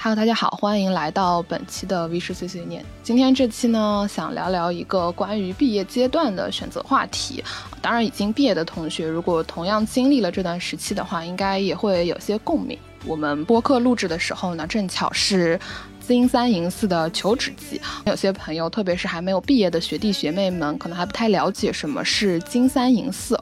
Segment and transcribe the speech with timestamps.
[0.00, 2.84] Hello，大家好，欢迎来到本期的 V 十碎碎念。
[3.02, 7.42] 今天这期呢，想聊聊一个关于毕业阶段的选择话题。
[7.82, 12.78] 当然，已经毕业的同学，如果同样经历了这段时期的话，应该也会有些共鸣。
[13.06, 15.58] 我们播客录制的时候呢，正巧是
[15.98, 17.80] 金三银四的求职季。
[18.06, 23.36] 有些朋友，特别是还没有毕业的学弟学妹们，可能还不太了解什么是金三银四。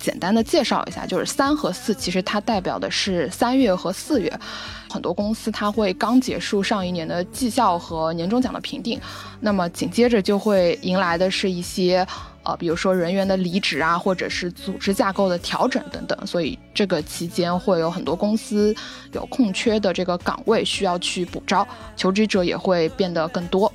[0.00, 4.40] 简单的介绍一下，就是三和四，其实它代表的是三月和四月。
[4.90, 9.00] 很多公司它会刚结束上一年的绩效和年终奖的评定，
[9.38, 12.04] 那么紧接着就会迎来的是一些，
[12.42, 16.26] 呃，比如说人员的离职啊，或者是组织架构的调整等等。
[16.26, 18.74] 所以这个期间会有很多公司
[19.12, 21.66] 有空缺的这个岗位需要去补招，
[21.96, 23.72] 求职者也会变得更多。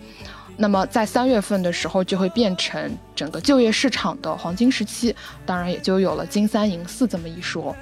[0.58, 5.14] 那么在三月份的时候，就会变成整个就业市场的黄金时期，
[5.46, 7.76] 当然也就有了金三银四这么一说。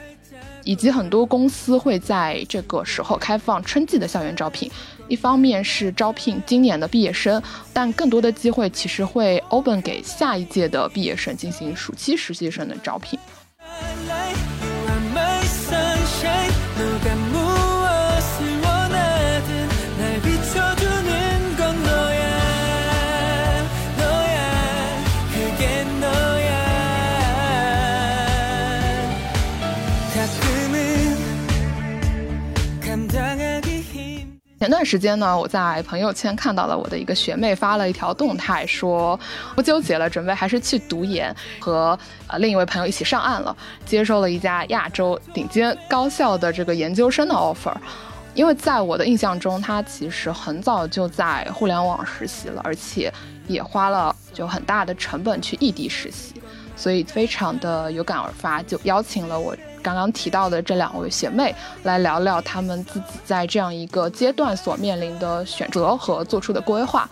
[0.64, 4.70] 以及很多公司会在这个时候开放春季的校园招聘，
[5.08, 13.20] 一方面是招聘今年的毕业生，但更多的机会其实会 open 给下一届的毕业生进行暑期实习生的招聘。
[34.64, 39.20] 前段时间呢，我在朋友圈看到了我的一个学妹发了一条动态，说
[39.58, 43.54] 不纠结了，准备还是去读研，和呃另一位朋友一起上岸了，
[43.86, 47.76] 接受了一家亚洲顶尖高校的这个研究生的 offer。
[48.36, 53.14] 因为在我的印象中，他其实很早就在互联网实习了，而且
[53.48, 56.42] 也花了就很大的成本去异地实习，
[56.78, 59.54] 所以非常的有感而发，就邀请了我。
[59.84, 61.54] 刚刚提到的这两位学妹
[61.84, 67.08] 来聊聊她们自己在这样一个阶段所面临的选择和做出的规划，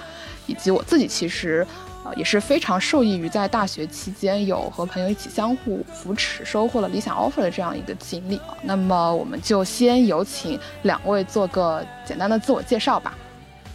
[0.47, 1.67] 以及我自己其实
[2.03, 8.39] 呃也是非常受益于在大学期间有和朋友一起相互扶持，收获了理想 offer 的这样一个经历。
[8.63, 13.13] 那么我们就先有请两位做个简单的自我介绍吧，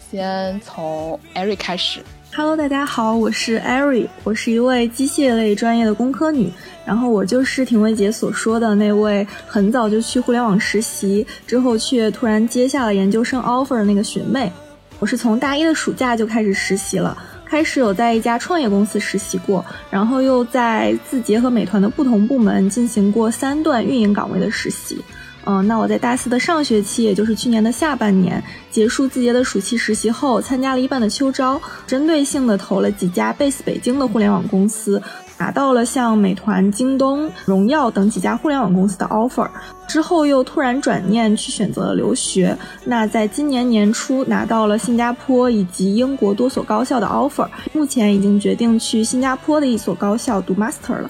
[0.09, 2.01] 先从艾瑞开始。
[2.35, 6.51] Hello，大家好，我是艾瑞，我是一位机械类专业的工科女，
[6.87, 14.49] 然后我就是婷薇姐所说的那位很早就去互联网实习，之后却突然接下了研究生 offer 的那个学妹。
[14.97, 17.15] 我是从大一的暑假就开始实习了，
[17.45, 24.97] 开始有在一家创业公司实习过，然后又在字节和美团的不同部门进行过三段运营岗位的实习。
[25.43, 35.01] 嗯，那我在大四的上学期，也就是去年的下半年，结束字节的暑期实习后，参加了一半的秋招，针对性的投了几家 base 北京的互联网公司，
[35.37, 39.47] 拿到了像美团、京东、荣耀等几家互联网公司的 offer。
[39.87, 51.09] 之后又突然转念去选择了留学，那在今年年初拿到了新加坡以及英国多所高校的 offer，目前已经决定去新加坡的一所高校读 master 了。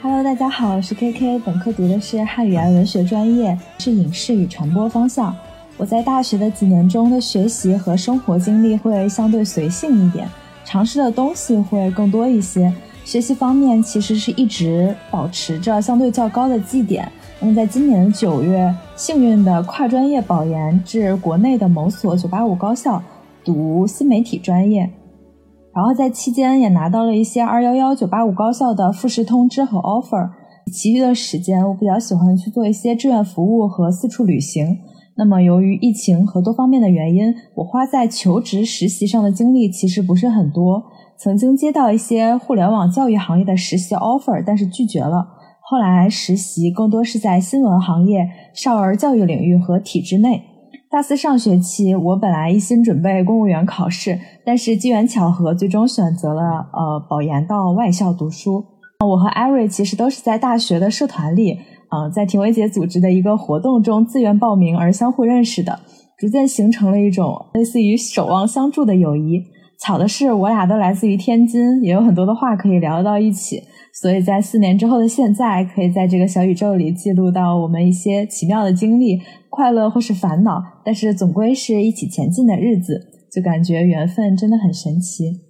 [0.00, 5.34] Hello，大家好，我是 KK，本科读的是汉语言文学专业，是影视与传播方向。
[5.76, 10.28] 我在大学的几年中的学习和生活经历会相对随性一点，
[10.64, 12.72] 尝试的东西会更多一些。
[13.08, 17.10] 学习方面其实是一直保持着相对较高的绩点。
[17.40, 23.02] 那么在今年九月，幸运的跨专业保研至国内的某所985高校
[23.42, 24.90] 读新媒体专业。
[25.74, 30.28] 然后在期间也拿到了一些二幺幺九八五高校的复试通知和 offer。
[30.70, 34.80] 其余的时间，我比较喜欢去做一些志愿服务和四处旅行。
[35.16, 40.84] 那么由于疫情和多方面的原因，我花在求职实习上的精力其实不是很多。
[41.20, 45.26] 曾经接到一些互联网教育行业的实习 offer，但是拒绝了。
[45.60, 50.44] 后来实习更多是在新闻行业、少儿教育领域和体制内。
[50.88, 58.64] 大四上学期，我本来一心准备公务员考试，但是机缘巧合，最终选择了呃保研到外校读书。
[59.04, 61.58] 我和艾瑞其实都是在大学的社团里，
[61.90, 65.80] 呃，在婷薇姐组织的一个活动中自愿报名而相互认识的，
[66.16, 69.42] 逐渐形成了一种类似于守望相助的友谊。
[69.80, 73.62] 巧的是，我俩都来自于天津，也有很多的话可以聊到一起。
[73.92, 83.00] 所以在四年之后的现在，可以在这个小宇宙里记录到我们一些奇妙的经历，快乐或是烦恼，但是总归是一起前进的日子，
[83.32, 85.40] 就感觉缘分真的很神奇。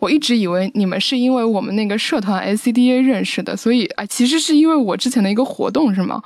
[0.00, 6.22] 我一直以为你们是因为我们那个社团 ACDA 认识的，所以啊，其实是因为我之前的一个活动是吗？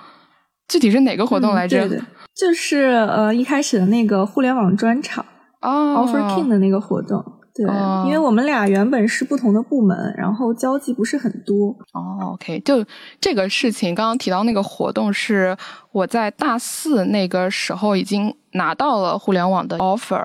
[0.68, 1.88] 具体是哪个活动来着？
[1.88, 2.04] 对对，
[2.36, 5.24] 就是呃一开始的那个互联网专场
[5.60, 7.24] 哦，Offer King 的那个活动。
[7.54, 7.66] 对，
[8.06, 11.70] 因为我们俩原本是不同的部门，然后交际不是很多。
[11.92, 12.84] 哦，OK，就
[13.20, 15.56] 这个事情，刚刚提到那个活动是
[15.90, 20.24] 我在大四那个时候已经拿到了互联网的 offer，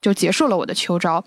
[0.00, 1.22] 就结束了我的秋招。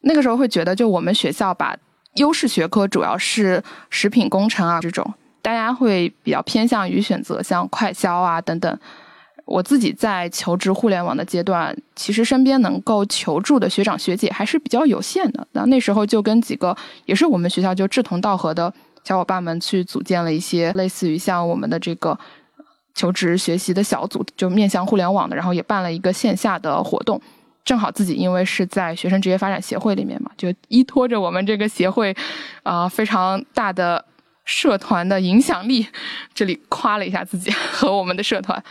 [0.00, 1.76] 那个时候会觉得，就我们学校把
[2.16, 8.76] 优势学科主要是食品工程啊这种，大家会比较偏向于选择像快销啊等等。
[9.48, 15.46] 我自己在求职互联网的阶段，其实身边能够求助的学长学姐还是比较有限的。
[15.52, 18.72] 那那时候就跟几个也是我们学校就志同道合的
[19.04, 22.16] 小伙伴们去组建了一些类似于像我们的这个
[22.94, 27.18] 求职学习的小组，就面向互联网的，然后也办了一个线下的活动。
[27.64, 32.14] 正好自己因为是在学生职业发展协会里面嘛，就依托着我们这个协会
[32.62, 34.04] 啊非常大的
[34.44, 35.86] 社团的影响力，
[36.34, 38.62] 这里夸了一下自己 和我们的社团。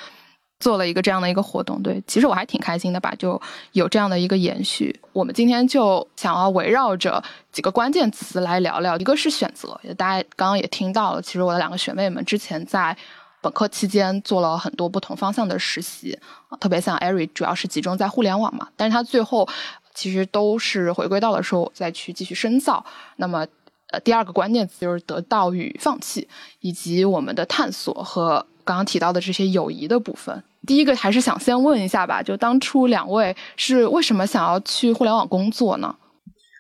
[0.60, 3.40] 做了一个这样的一个活动，对，其实我还挺开心的吧，就
[3.74, 5.00] 有这样的一个延续。
[5.14, 12.98] 我们今天就想要围绕着几个关键词来聊聊，一个是选择，大家刚刚也听到了，其实我的两个学妹们之前在
[13.40, 16.18] 本科期间做了很多不同方向的实习，
[16.60, 19.48] 特别像艾瑞，主要是集中在互联网嘛，但是他最后
[19.94, 22.84] 其实都是回归到了说再去继续深造。
[23.18, 23.46] 那么，
[23.92, 26.28] 呃，第二个关键词就是得到与放弃，
[26.62, 28.44] 以及我们的探索和。
[28.68, 35.96] 刚刚提到的这些友谊的部分，第一个还是想先问一下吧，就当初两位是为什么想要去互联网工作呢？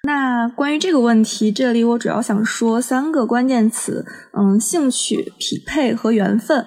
[0.03, 6.65] 那关于这个问题，这里我主要想说三个关键词，嗯，兴趣、匹配和缘分。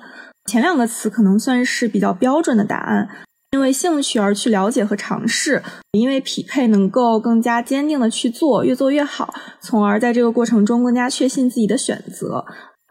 [0.50, 3.08] 前两个词可能算是比较标准的答案，
[3.52, 9.32] 因为兴趣而去了解和尝试，因为匹配能够更加坚定的去做，越做越好，
[9.62, 12.44] 从而在这个过程中更加确信自己的选择。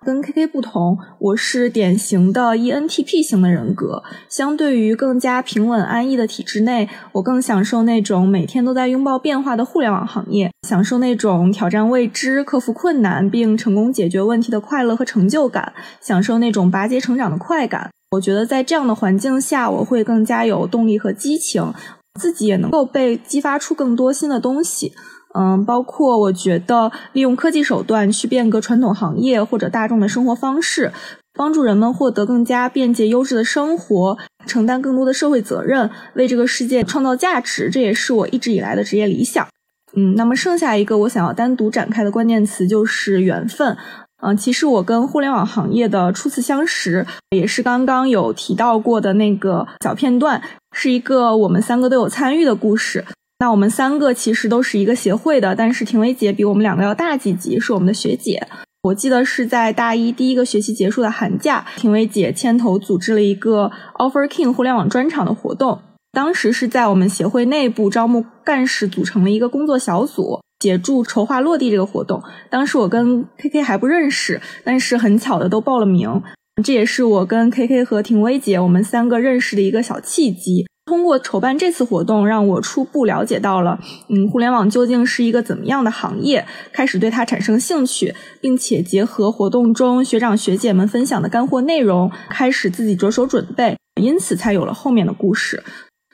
[0.05, 4.01] 跟 K K 不同，我是典型的 E N T P 型的人格。
[4.29, 17.89] 相对于更加平稳安逸的体制内，我更享受那种每天都在拥抱变化的互联网行业，享受那种挑战未知、克服困难并成功解决问题的快乐和成就感，享受那种拔节成长的快感。
[18.11, 21.73] 我觉得在这样的环境下，我会更加有动力和激情，
[22.17, 24.93] 自己也能够被激发出更多新的东西。
[25.33, 30.91] 嗯，包括我觉得利用科技手段去变革传统行业或者大众的生活方式，
[31.33, 34.17] 帮助人们获得更加便捷优质的生活，
[34.47, 39.47] 承担更多的社会责任，为这个世界创造价值，这也是我一直以来的职业理想。
[39.95, 43.77] 嗯，那么剩下一个我想要单独展开的关键词就是缘分。
[44.21, 50.41] 嗯，其实我跟互联网行业的初次相识，也是刚刚有提到过的那个小片段，
[50.73, 53.05] 是一个我们三个都有参与的故事。
[53.41, 58.45] 那我们三个其实都是一个协会的，但是婷薇姐比我们两个要大几级，是我们的学姐。
[58.83, 65.79] 我记得是在大一第一个学期结束的寒假，婷薇姐牵头组织了一个 Offer King 互联网专场的活动。
[66.11, 72.21] 当时是在我们协会内部招募干事，组成了一个工作小组，协助筹划落地这个活动。
[72.49, 76.21] 当时我跟 KK 还不认识，但是很巧的都报了名。
[76.61, 80.65] 这也是我跟 KK 和婷薇姐我们三个认识的一个小契机。
[80.89, 86.43] 通过筹办这次活动，让我初步了解到了，嗯，互联网究竟是一个怎么样的行业，
[86.73, 95.63] 开始对它产生兴趣，并且结合活动中学长学姐们分享的干货内容，开始自己着手准备，因此才有了后面的故事。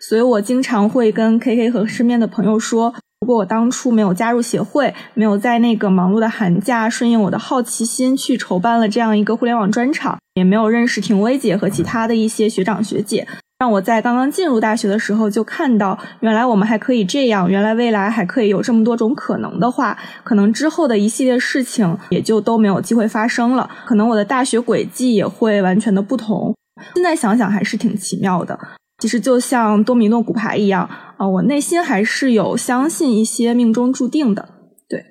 [0.01, 13.25] 所以我经常会跟 KK 和身边的朋友说，如果我当初没有加入协会，没有在那个忙碌的寒假顺应我的好奇心去筹办了这样一个互联网专场，也没有认识婷薇姐和其他的一些学长学姐。
[13.57, 26.53] 让我在刚刚进入大学的时候就看到，原来我们还可以这样，原来未来还可以有这么多种可能的话，可能之后的一系列事情也就都没有机会发生了，可能我的大学轨迹也会完全的不同。
[26.95, 28.59] 现在想想还是挺奇妙的。
[29.01, 34.49] 其实就像多米诺骨牌一样，啊，我内心还是有相信一些命中注定的。
[34.89, 35.01] 对，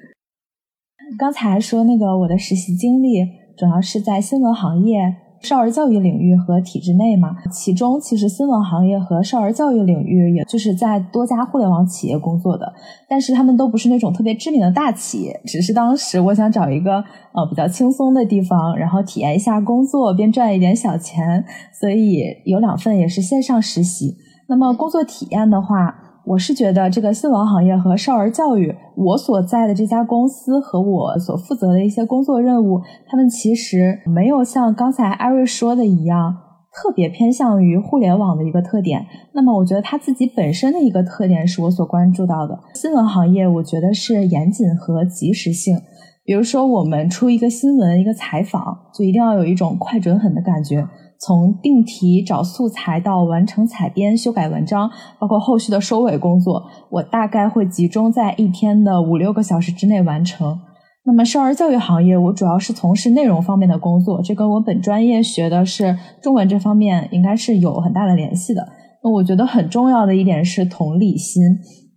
[1.18, 3.24] 刚才说那个我的实习经历
[3.56, 5.23] 主要是在新闻行业。
[5.44, 12.72] 少儿教育领域和体制内嘛，其中其实新闻行业和少儿教育领域，也就是在多家互联网企业工作的，
[13.08, 16.96] 但是他们都不是那种特别知名的大企业，只是当时我想找一个
[17.32, 21.44] 呃比较轻松的地方，然后体验一下工作，边赚一点小钱，
[21.78, 24.16] 所以有两份也是线上实习。
[24.48, 26.00] 那么工作体验的话。
[26.26, 36.34] 我是觉得这个新闻行业和少儿教育，我所在的这家公司和我所负责的一些工作任务，他们其实没有像刚才艾瑞说的一样，
[36.72, 39.04] 特别偏向于互联网的一个特点。
[39.34, 42.58] 那么，我觉得他自己本身的一个特点是我所关注到的。
[42.74, 45.76] 新闻行业，我觉得是严谨和及时性。
[46.24, 50.88] 比如说，我们出一个新闻、一个采访，就一定要有一种快、准、狠的感觉。
[51.24, 60.60] 从定题、找素材到完成采编、修改文章，包括后续的收尾工作，我大概会集中在一天的五六个小时之内完成。
[61.06, 68.66] 那么，少儿教育行业，我主要是从事内容方面的工作，这跟我本专业学的是中文这方面，应该是有很大的联系的。
[69.02, 71.42] 那我觉得很重要的一点是同理心，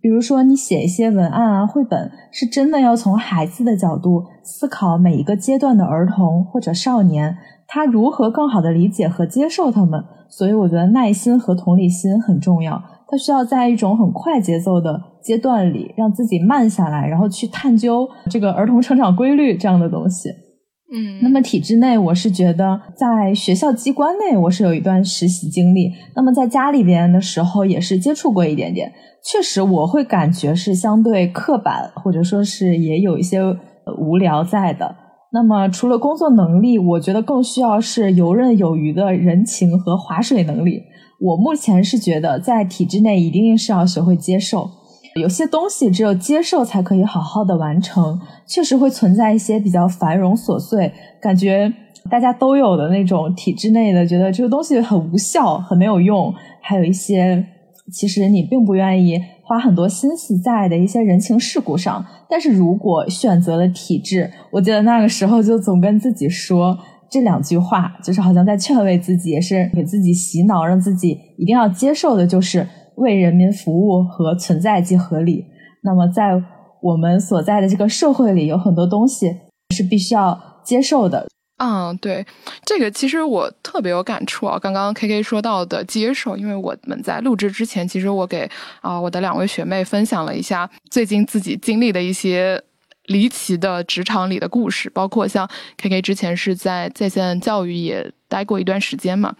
[0.02, 7.34] 比如说你写一些文案啊、绘本，是真的要从孩子的角度思考每一个阶段的儿童或者少年，
[7.68, 10.02] 他如何更好的理解和接受他们。
[10.30, 12.82] 所以，我觉得耐心和同理心很重要。
[13.06, 20.28] 他需要在一种很快节奏的阶段里，让自己慢下来，然后去探究这个儿童成长规律这样的东西。
[20.92, 25.90] 嗯，那么体制内，我是觉得在学校机关内，我是有一段实习经历。
[26.14, 28.92] 那么在家里边的时候，也是接触过一点点。
[29.24, 33.40] 确实，我会感觉是相对刻板，或者说是也有一些
[33.98, 34.94] 无聊在的。
[35.30, 40.82] 那么除了工作能力，我觉得更需要是游刃有余的人情和划水能力。
[41.20, 44.70] 我目前是觉得，在体制内一定是要学会接受，
[45.20, 48.18] 有些东西只有接受才可以好好的完成。
[48.46, 51.70] 确实会存在一些比较繁荣琐碎，感觉
[52.10, 56.32] 大家都有的那种体制内的，觉得这个东西很无效、很没有用。
[56.62, 57.44] 还有一些
[57.92, 62.04] 其实你并不愿意花很多心思在的一些人情世故上。
[62.28, 66.78] 但是如果选择了体制，我记得那个时候就总跟自己说。
[67.10, 75.42] 这两句话就是好像在劝慰自己，也是给自己洗脑，让自己一定要接受的，就是为人民服务和存在即合理。
[75.82, 76.32] 那么，在
[76.82, 79.34] 我们所在的这个社会里，有很多东西
[79.74, 81.26] 是必须要接受的。
[81.58, 82.26] 嗯，对，
[82.64, 84.58] 这个其实我特别有感触啊。
[84.58, 88.50] 刚刚 K K 说到的接受，因为我们在录制之前，其实我给
[88.80, 92.62] 啊我的两位学妹分享了一下最近自己经历的一些。
[93.08, 95.48] 离奇的职场里的故事，包括像
[95.78, 99.34] K K 之前是在在线教育也待过一段时间嘛，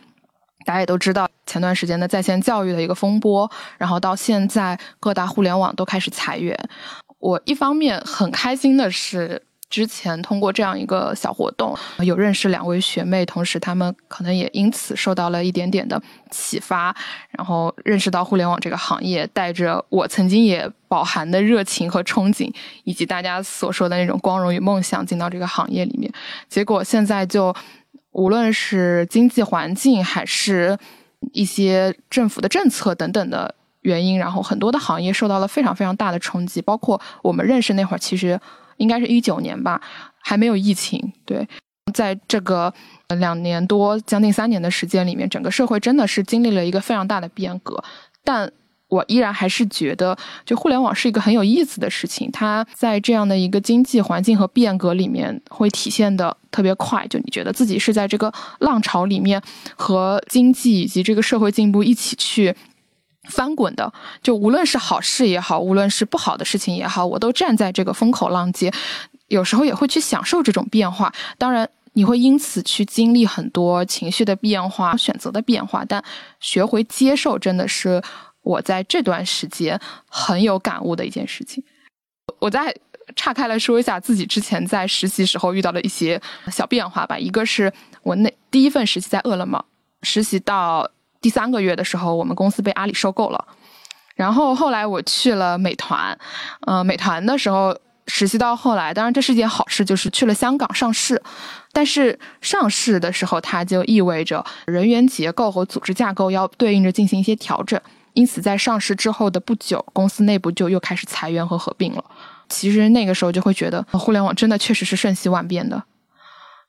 [0.64, 6.58] 大家也都知道前段时间的在线教育的一个风波，然后到现在各大互联网都开始裁员。
[7.18, 9.42] 我一方面很开心的是。
[9.70, 16.94] 之前通过这样一个小活动，有认识两位学妹，同时他们可能也因此受到了一点点的启发，
[17.30, 22.50] 然后认识到互联网这个行业，带着我曾经也饱含的热情和憧憬，
[22.84, 26.10] 以及大家所说的那种光荣与梦想，进到这个行业里面。
[26.48, 27.54] 结果现在就
[28.12, 30.78] 无论是经济环境，还是
[31.34, 38.40] 一些政府的政策等等的原因，然后很多的行业受到了非常非常大的冲击，包括我们认识那会儿，其实。
[38.78, 39.80] 应该是一九年吧，
[40.20, 41.12] 还没有疫情。
[41.25, 41.47] 对，
[41.92, 42.73] 在这个
[43.18, 47.82] 两年多、将近三年的时间里面，整个社会真的是经历了一个非常大的变革。
[48.25, 48.50] 但
[48.88, 50.16] 我依然还是觉得，
[50.47, 52.30] 就互联网是一个很有意思的事情。
[52.32, 57.06] 它在这样的一个经济环境和变革里面，会体现的特别快。
[57.08, 59.42] 就你觉得自己是在这个浪潮里面，
[59.76, 62.54] 和经济以及这个社会进步一起去。
[63.28, 63.92] 翻滚的，
[64.23, 68.73] 就无论是好事也好，无论是不好的事情也好，我都站在这个风口浪尖，
[69.28, 71.12] 有时候也会去享受这种变化。
[71.37, 76.02] 当然，你会因此去经历很多情绪的变化、选择的变化，但
[76.40, 78.02] 学会接受，真的是
[78.42, 81.62] 我在这段时间很有感悟的一件事情。
[82.38, 82.75] 我再
[83.14, 86.20] 岔开来说一下自己之前在实习时候遇到的一些
[86.50, 87.18] 小变化吧。
[87.18, 89.64] 一个是我那第一份实习在饿了么
[90.02, 90.90] 实习到。
[91.20, 93.44] 第三个月的时候，我们公司被阿里收购了，
[94.14, 96.16] 然后后来我去了美团，
[96.66, 101.20] 呃，美团的时候实习到后来，当然这是一件好事，就是去了香港上市，
[101.72, 107.80] 但是上市的时候，它就意味着人员结构和组织架构要对应着进行一些调整，
[108.14, 112.04] 因此在上市之后的不久，公司内部就又开始裁员和合并了。
[112.48, 115.82] 其实那个时候就会觉得，互联网真的确实是瞬息万变的。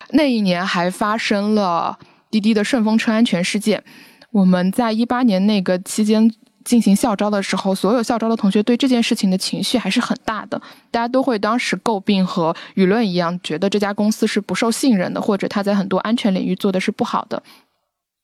[0.09, 1.97] 那一年还发生了
[2.29, 3.83] 滴滴的顺风车安全事件。
[4.31, 6.31] 我们在一八年那个期间
[6.63, 17.41] 进行校招的时候，所有校招的同学对这件事情的情绪还是很大的，大家都会当时诟病和舆论一样，觉得这家公司是不受信任的，或者他在很多安全领域做的是不好的。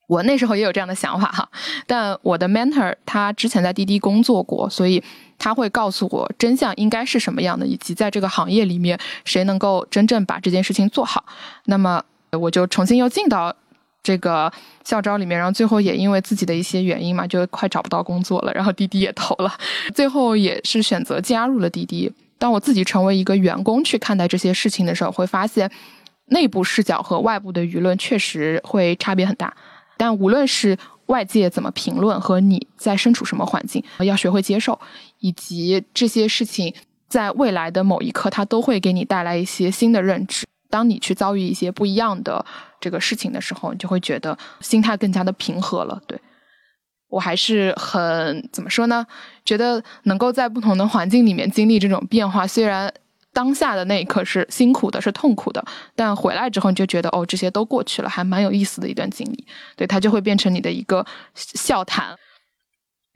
[0.07, 1.49] 我那时候也有这样的想法哈，
[1.87, 5.01] 但我的 mentor 他之前在滴滴工作过，所以
[5.39, 11.25] 他会告诉我真相应该是什么样的，以及在这个行业里面谁能够真正把这件事情做好。
[11.65, 13.55] 那么我就重新又进到。
[14.05, 14.51] 这个
[14.83, 18.53] 校招里面，然后最后也因为自己的一些原因嘛，就快找不到工作了。
[18.53, 19.51] 然后滴滴也投了，
[19.95, 22.11] 最后也是选择加入了滴滴。
[22.37, 25.69] 当我自己成为一个员工去看待这些事情的时候，会发现
[26.27, 29.51] 内部视角和外部的舆论确实会差别很大。
[29.97, 34.79] 但无论是外界怎么评论，和你在身处什么环境，要学会接受，
[35.19, 36.71] 以及这些事情。
[37.07, 40.43] 在未来的某一刻，它都会给你带来一些新的认知。
[40.75, 42.45] 当你去遭遇一些不一样的
[42.81, 46.01] 这个事情的时候，你就会觉得心态更加的平和了。
[46.05, 46.19] 对
[47.07, 49.07] 我还是很怎么说呢？
[49.45, 52.93] 觉得能够在不同的环境里面经历这种变化，虽然
[53.31, 55.63] 当下的那一刻是辛苦的、是痛苦的，
[55.95, 59.47] 但回来之后你就觉得哦，这些都过去了，还蛮有意思的一段经历。
[59.77, 62.13] 对，它就会变成你的一个笑谈。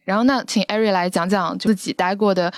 [0.05, 2.53] 然后那请艾瑞来讲讲自己待过的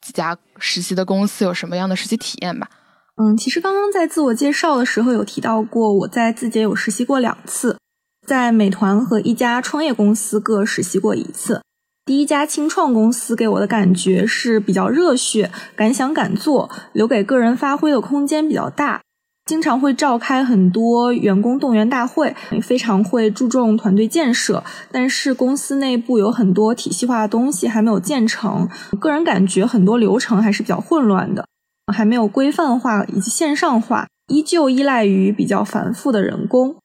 [0.00, 2.70] 几家实习的公司有什么样的实习体验吧。
[3.18, 7.78] 嗯，其实刚刚在自我介绍的时候有提到过，我在字节有实习过两次，
[8.26, 11.62] 在美团和一家创业公司各实习过一次。
[12.04, 19.00] 第一家轻创公司给我的感觉是比较热血，敢想敢做，留给个人发挥的空间比较大，
[19.46, 24.62] 经常会召开很多员工动员大会，非常会注重团队建设。
[24.92, 28.68] 但是公司内部有很多体系化的东西还没有建成，
[29.00, 31.46] 个人感觉很多流程还是比较混乱的。
[31.92, 36.76] 还没有规范化以及线上化，依旧依赖于比较繁复的人工。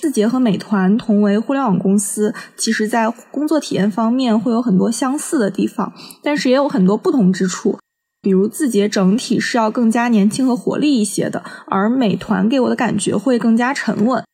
[0.00, 7.78] 字节和美团同为互联网公司，其实在工作体验方面会有很多相似的地方，但是也有很多不同之处。
[8.20, 14.24] 比如字节整体是要更加年轻和活力一些的，而美团给我的感觉会更加沉稳。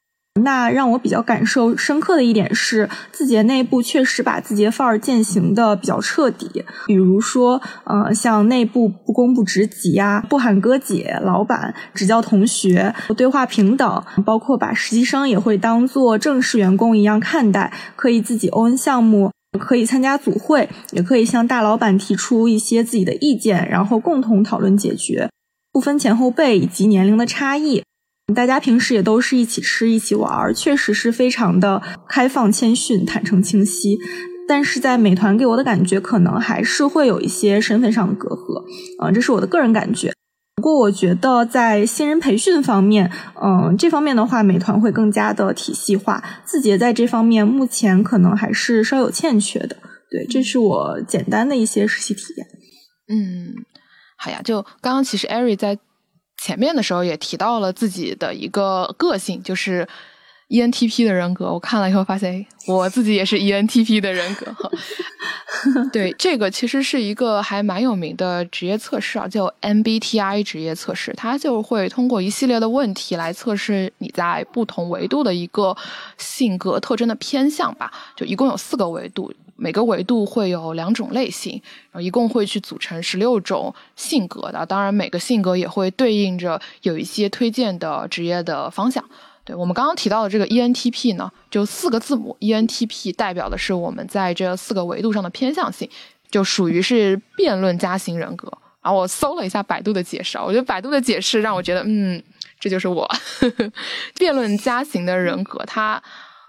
[0.43, 6.65] 那让我比较感受深刻的一点是，字节内部确实把字节范儿践行的比较彻底。
[6.87, 25.31] 比如说，呃，像内部不公布职级呀，不喊哥姐、老板，只叫同学，对话平等，包括把实习生也会当做正式员工一样看待，可以自己 own 项目，可以参加组会，也可以向大老板提出一些自己的意见，然后共同讨论解决，
[25.73, 27.85] 不分前后辈以及年龄的差异。
[28.33, 33.99] 大家平时也都是一起吃、一起玩，确实是非常的开放、谦逊、坦诚、清晰。
[34.49, 38.65] 但是在美团给我的感觉，可能还是会有一些身份上的隔阂，
[38.99, 40.13] 啊，这是我的个人感觉。
[40.57, 43.11] 不过我觉得在新人培训方面，
[43.43, 46.23] 嗯，这方面的话，美团会更加的体系化。
[46.47, 49.77] 字节在这方面目前可能还是稍有欠缺的。
[50.11, 52.47] 对，这是我简单的一些实习体验。
[53.09, 53.53] 嗯，
[54.17, 55.79] 好呀，就刚刚其实艾瑞在。
[56.37, 59.87] 前面的时候也提到了自己的一个个性，就是
[60.49, 61.53] ENTP 的人格。
[61.53, 64.55] 我看了以后发现，我自己也是 ENTP 的人格。
[65.91, 71.15] 对，这个其实是一个还蛮有名的职业测试啊，叫 MBTI 职业测试。
[71.17, 75.75] 它就会通过一系列的问题来测试你在不同维度的一个
[76.19, 77.91] 性格特征的偏向吧。
[78.15, 79.33] 就一共有四个维度。
[79.57, 81.53] 每个维度会有两种类型，
[81.91, 84.67] 然后一共会去组成十六种性格的。
[84.67, 89.05] 当然，每个性格也会对应着有一些推荐的职业的方向。
[89.45, 95.89] 对我们刚刚提到的这个 ENTP 呢，就四个字母 ENTP 代表的是我们在这四个维度上的偏向性，
[96.31, 98.51] 就属于是辩论家型人格。
[98.83, 102.23] 然后我搜了一下百度的解释，我觉得百度的解释让我觉得，嗯，
[102.59, 103.09] 这就是我
[104.19, 106.03] 辩论家型的人格，他。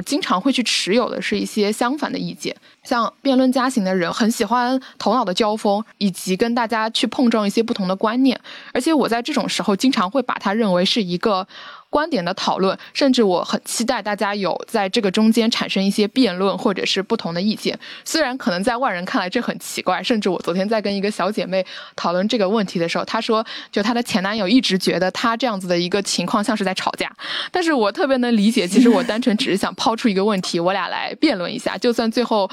[0.05, 8.39] 经常会去持有的是一些相反的意见，像辩论家型的人很喜欢头脑的交锋，以及跟大家去碰撞一些不同的观念，
[8.73, 11.47] 而且我在这种时候经常会把它认为是一个。
[11.95, 17.79] 观点的讨论，甚至我很期待大家有在这个中间产生一些辩论，或者是不同的意见。
[18.03, 27.09] 虽然可能在外人看来这很奇怪，甚至我昨天在跟一个小姐妹讨论这个问题的时候，她说，就她的前男友一直觉得她这样子的一个情况像是在吵架。
[27.49, 32.51] 但是我特别能理解，其实我单纯只是想抛出一个问题，我俩来辩论一下，就算最后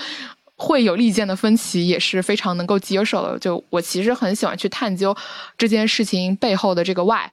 [0.54, 3.36] 会有利剑的分歧，也是非常能够接受的。
[3.40, 5.16] 就我其实很喜欢去探究
[5.58, 7.28] 这件事情背后的这个 why。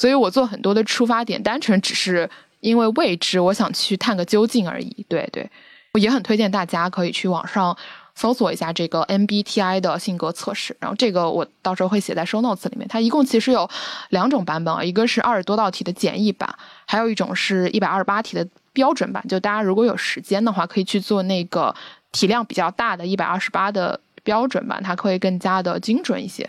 [0.00, 2.26] 所以我做很多的出发点，单纯只是
[2.60, 5.04] 因为未知，我想去探个究竟而已。
[5.10, 5.46] 对对，
[5.92, 7.76] 我也很推荐大家可以去网上
[8.14, 12.88] 搜索一下这个 MBTI 的性格测试，然后这个我到时候会写在 show notes 里面。
[12.88, 13.68] 它一共其实有
[14.08, 16.48] 两种版本啊，一个是二十多道题的简易版，
[16.86, 19.22] 还有一种是一百二十八题的标准版。
[19.28, 21.74] 就大家如果有时间的话，可以去做那个
[22.10, 26.48] 体量比较大的一百二十八的标准版，它会更加的精准一些。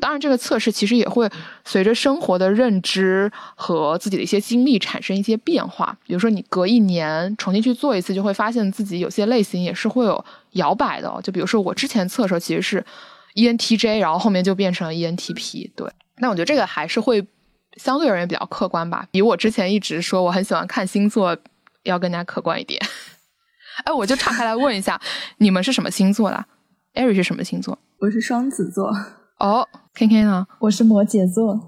[0.00, 1.28] 当然，这个测试其实也会
[1.64, 5.96] 随着生活的认知和自己的一些经历产生一些变化。
[6.06, 11.12] 比如说，你隔一年重新去做一次，就会发现自己有些类型也是会有摇摆的。
[11.22, 12.84] 就比如说，我之前测的时候其实是
[13.34, 15.70] ENTJ，然后后面就变成了 ENTP。
[15.74, 17.26] 对，那我觉得这个还是会
[17.76, 21.36] 相对而言比较客观吧，比我之前一直说我很喜欢看星座
[21.82, 22.80] 要更加客观一点。
[23.84, 25.00] 哎，我就岔开来问一下，
[25.38, 26.44] 你们是什么星座的？
[26.94, 27.78] 艾瑞是什么星座？
[27.98, 28.94] 我是双子座。
[29.40, 30.46] 哦，K K 呢？
[30.58, 31.58] 我是摩羯座。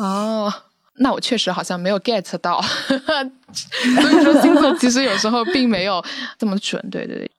[0.00, 0.52] 哦，
[0.98, 6.02] 那我确实好像没有 get 到，所以说星座其实有时候并没有
[6.38, 6.80] 这么准。
[6.90, 7.30] 对对对，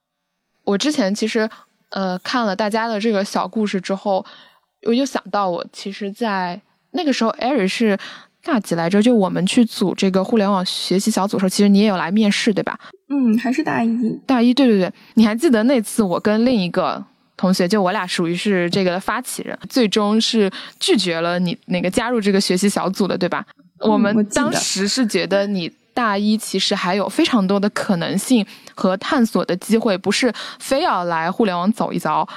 [0.65, 1.49] 我之前其实
[1.91, 4.25] 呃看了大家的这个小故事之后，
[4.85, 6.61] 我就想到我其实，在
[6.91, 7.97] 那个时候，艾瑞是
[8.43, 9.01] 大几来着？
[9.01, 12.77] 就我们去组这个互联网学习小组的时候，其实你也有来面试，对吧？
[13.07, 14.19] 嗯，还是大一。
[14.27, 17.05] 大一，对对对，你还记得那次我跟另一个
[17.39, 23.45] 同学，就我俩属于是这个发起人，最终是拒绝了你那个加入这个学习小组的，对吧？
[23.79, 32.27] 我们当时是觉得你大一其实还有非常多的可能性和探索的机会，不是非要来互联网走一遭。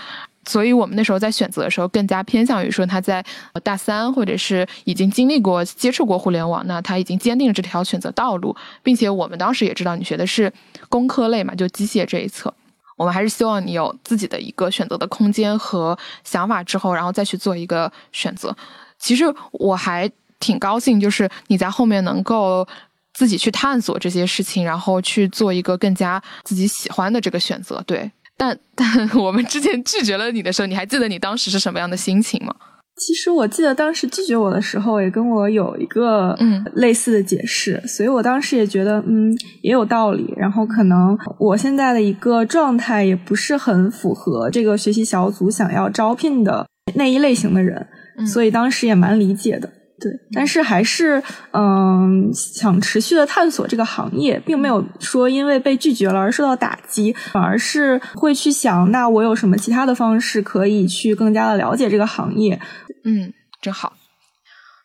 [0.44, 3.24] 所以我们那时候在选择的时候，更加偏向于说他在
[3.64, 10.52] 大三，或者是已经经历过、接触过互联网，那他已经坚定了这条选择道路，并且我们当时也知道你学的是
[10.88, 12.52] 工科类嘛，就机械这一侧，
[12.96, 18.54] 我们还是希望你有自己的一个选择的空间和想法之后，然后再去做一个选择。
[18.98, 22.66] 其实我还挺高兴，就是你在后面能够
[23.14, 28.10] 自己去探索这些事情，然后去做一个更加自己喜欢的这个选择，对。
[28.36, 32.54] 但 但我们之前拒绝了你的时候，你还记得你当时是什么样的心情吗？
[32.96, 40.32] 其实我记得当时拒绝我的时候，也跟我有一个嗯类似的解释，所以我当时也觉得嗯也有道理。
[40.36, 47.86] 然后可能我现在的一个状态也不是很符合这个学习小组想要招聘的那一类型的人，
[48.26, 49.68] 所以当时也蛮理解的。
[50.02, 62.60] 对，但是还是嗯，想持续的探索这个行业，并没有说因为被拒绝了而受到打击，反而是会去想，那我有什么其他的方式可以去更加的了解这个行业？
[63.04, 63.92] 嗯，真好，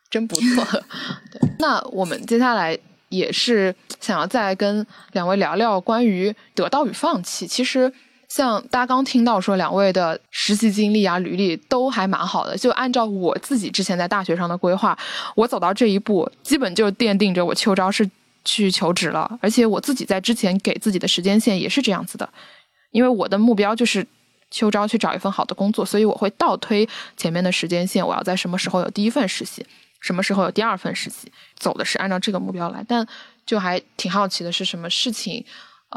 [0.09, 0.63] 真不错。
[1.31, 2.77] 对，那我们接下来
[3.09, 7.47] 也是想要再跟两位聊聊关于得到与放弃。
[7.47, 7.91] 其实。
[8.27, 14.97] 像大家刚听到说两位的实习经历啊、履历都还蛮好的，就按照我自己之前在大学上的规划，
[15.35, 18.09] 我走到这一步，基本就奠定着我秋招是
[18.43, 19.39] 去求职了。
[19.41, 22.29] 而且我自己在之前给自己的时间线也是这样子的，
[22.91, 24.05] 因为我的目标就是
[24.51, 29.65] 秋招去找一份好的工作，所以我会倒推前面的时间线，我要在什么时候有第一份实习，
[30.01, 32.83] 什么时候有第二份实习，走的是按照这个目标来。
[32.85, 33.07] 但
[33.45, 35.45] 就还挺好奇的是什么事情。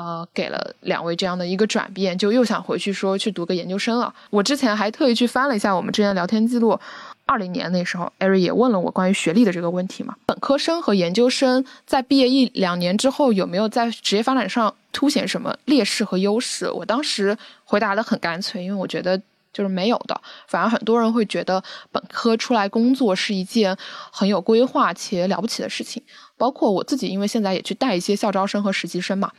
[0.01, 4.11] 呃，给了两位这样的一个转变，就又想回去说去读个研究生了。
[4.31, 6.81] 我之前还特意去翻了一下我们之前聊天记录，
[7.27, 10.17] 二零年那时候，艾瑞也问了我关于学历的这个问题嘛。
[10.25, 16.71] 本科生和研究生在毕业一两年之后，有没有在职业发展上凸显什么劣势和优势？
[16.71, 19.21] 我当时回答的很干脆，因为我觉得
[19.53, 20.19] 就是没有的。
[20.47, 23.77] 反而很多人会觉得本科出来工作是一件
[24.11, 26.03] 很有规划且了不起的事情。
[26.39, 29.31] 包括我自己，因为现在也去带一些校招生和实习生嘛。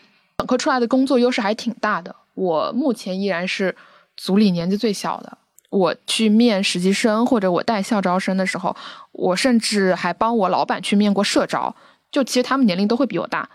[0.41, 2.15] 本科出来的工作优势还挺大的。
[2.33, 3.75] 我目前依然是
[4.17, 5.37] 组里年纪最小的。
[5.69, 8.75] 我去面实习生或者我带校招生的时候，
[9.11, 11.75] 我甚至还帮我老板去面过社招。
[12.11, 13.47] 就其实他们年龄都会比我大。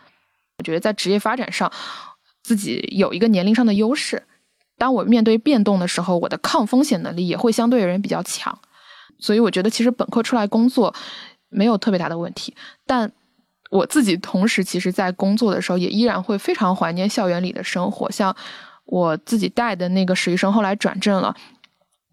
[0.58, 1.70] 我觉得在职业发展上，
[2.44, 4.22] 自己有一个年龄上的优势。
[4.78, 8.56] 当我面对变动的时候，我的抗风险能力也会相对而言比较强。
[9.18, 10.94] 所以我觉得其实本科出来工作
[11.48, 12.54] 没有特别大的问题。
[12.86, 13.10] 但
[13.70, 18.10] 我自己同时，其实，在工作的时候，也依然会非常怀念校园里的生活。
[18.10, 18.34] 像
[18.84, 21.34] 我自己带的那个实习生，后来转正了，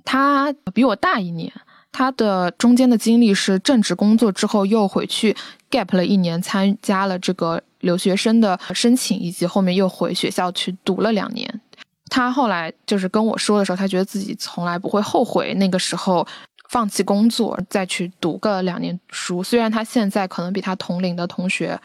[0.03, 1.51] 他比我大一年，
[1.91, 5.35] 他的中间的经历是正职工作之后又回去
[5.69, 11.61] gap 了一年，参加了这个留学生的申请，以及后面又回学校去读了两年。
[12.09, 16.25] 他后来就是跟我说的时候，他觉得自己从来不会后悔那个时候。
[16.73, 21.79] 放弃工作再去读个两年书，虽然他现在可能比他同龄的同学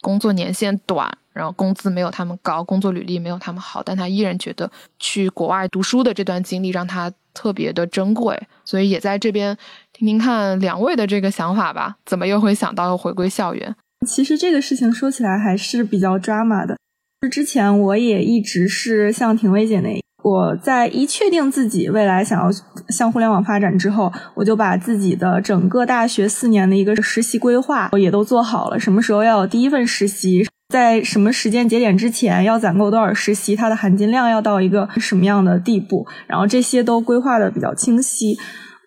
[0.00, 9.54] 工作年限短，然后工资没有他们高，工作履历没有他们好，但他依然觉得去国外读书的这段经历让他特别的珍贵，所以也在这边
[9.92, 11.96] 听听看两位的这个想法吧。
[12.06, 13.76] 怎么又会想到回归校园？
[14.06, 16.78] 其实这个事情说起来还是比较 drama 的，
[17.30, 20.00] 之前我也一直是像婷薇姐那。
[20.22, 22.48] 我在一确定自己未来想要
[22.88, 28.78] 向互联网发展之后，我就把自己的整个大学四年的一个实习规划我也都做好了。
[28.78, 38.38] 什么时候要有第一份实习，在什么时间节点之前要攒够多少实习，它的含金量要到一个什么样的地步，然后这些都规划的比较清晰。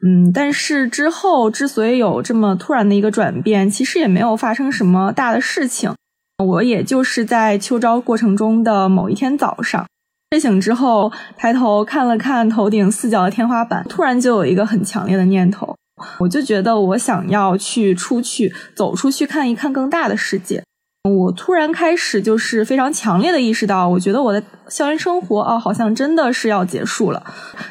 [0.06, 5.91] 嗯，但是之后之所以有这么突然的一个转变，其实也没有发生什么大的事情。
[6.43, 9.86] 我也就是在秋招过程中的某一天早上。
[10.36, 15.74] 睡醒之后，抬头看了看头顶四角的天花板，突然就有一个很强烈的念头，
[16.19, 20.62] 我就觉得我想要去出去，走出去看一看更大的世界。
[21.10, 27.24] 我突然开始就是非常强烈的意识到，我觉得我的校园生活啊，好像真的是要结束了。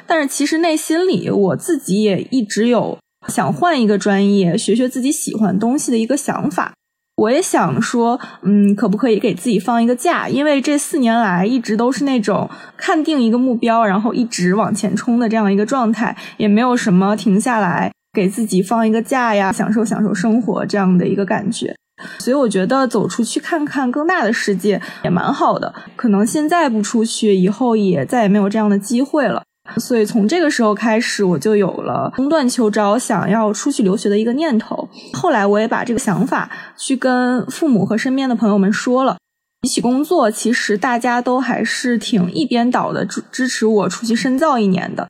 [0.06, 2.96] 但是其实内心里，我自己也一直有
[3.28, 6.72] 想换一个专业，学学自己喜欢东西的一个想法。
[7.16, 10.28] 我也想说，嗯，可不可以给自己放一个假？
[10.28, 21.74] 因为这四年来一直都是那种看定一个目标，然后一直往前冲的这样一个状态，也没有什么停下来给自己放一个假呀，享受享受生活这样的一个感觉。
[22.18, 25.72] 所以我觉得走出去看看更大的世界也蛮好的。
[25.94, 29.44] 可能现在不出去，以后也再也没有这样的机会了。
[29.78, 34.88] 所以从这个时候开始，我就有了中断秋招，想要出去留学的一个念头。
[35.12, 39.16] 后来我也把这个想法去跟父母和身边的朋友们说了。
[39.62, 45.08] 比起工作，其实大家都还是挺一边倒的支支持我出去深造一年的。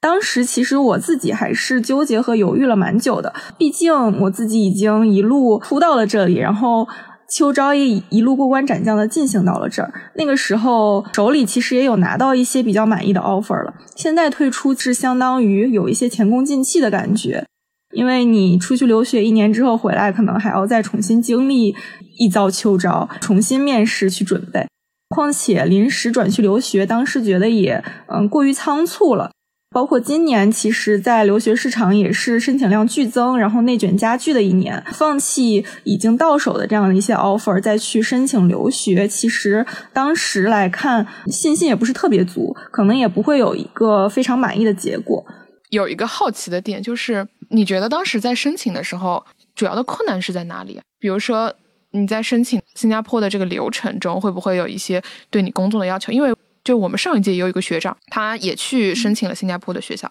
[0.00, 6.86] 当时其实我自己还是纠结和犹豫了蛮久的，毕竟我自己已经一路出到了这里，然后。
[7.28, 13.74] 秋招也一路过关斩将的进行到了这儿，那个时候手里其实也有拿到一些比较满意的 offer 了。
[13.96, 17.44] 现在退出是相当于有一些前功尽弃的感觉，
[17.92, 21.74] 因为你出去留学一年之后回来，可能还要再重新经历
[22.18, 24.66] 一遭秋招，重新面试去准备。
[25.08, 29.30] 况且临时转去留学，当时觉得也嗯过于仓促了。
[29.76, 34.82] 包括今年，其实，在留学市场也是申请量剧增，然后内卷加剧的一年。
[34.94, 45.22] 放弃已经到手的这样的一些 offer，再去申请留学，其实当时来看信心也不是特别足，可能也不会有一个非常满意的结果。
[45.68, 49.22] 有一个好奇的点就是，你觉得当时在申请的时候，
[49.54, 50.80] 主要的困难是在哪里？
[50.98, 51.52] 比如说
[51.90, 56.10] 你在申请新加坡的这个流程中，会不会有一些对你工作的要求？
[56.10, 56.34] 因为
[56.66, 60.10] 就我们上一届也有一个学长，他也去申请了新加坡的学校，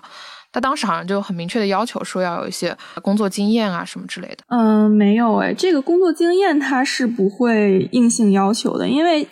[0.54, 4.38] 他当时好像就很明确的要求说要有一些工作经验啊什么之类的。
[4.48, 9.28] 嗯，没有哎，这个工作经验他是不会硬性要求的，因为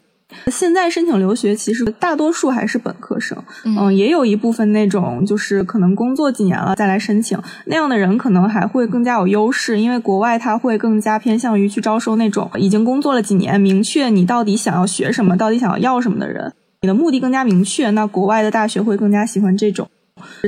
[0.47, 16.51] 现在申请留学其实大多数还是本科生，嗯，也有一部分那种就是可能工作几年了再来申请那样的人，可能还会更加有优势，因为国外他会更加偏向于去招收那种已经工作了几年，明确你到底想要学什么，到底想要要什么的人。
[16.83, 19.89] 你的目的更加明确，那国外的大学会更加喜欢这种，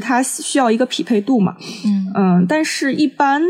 [0.02, 1.56] 它需要一个匹配度嘛？
[1.86, 3.42] 嗯嗯，但是一般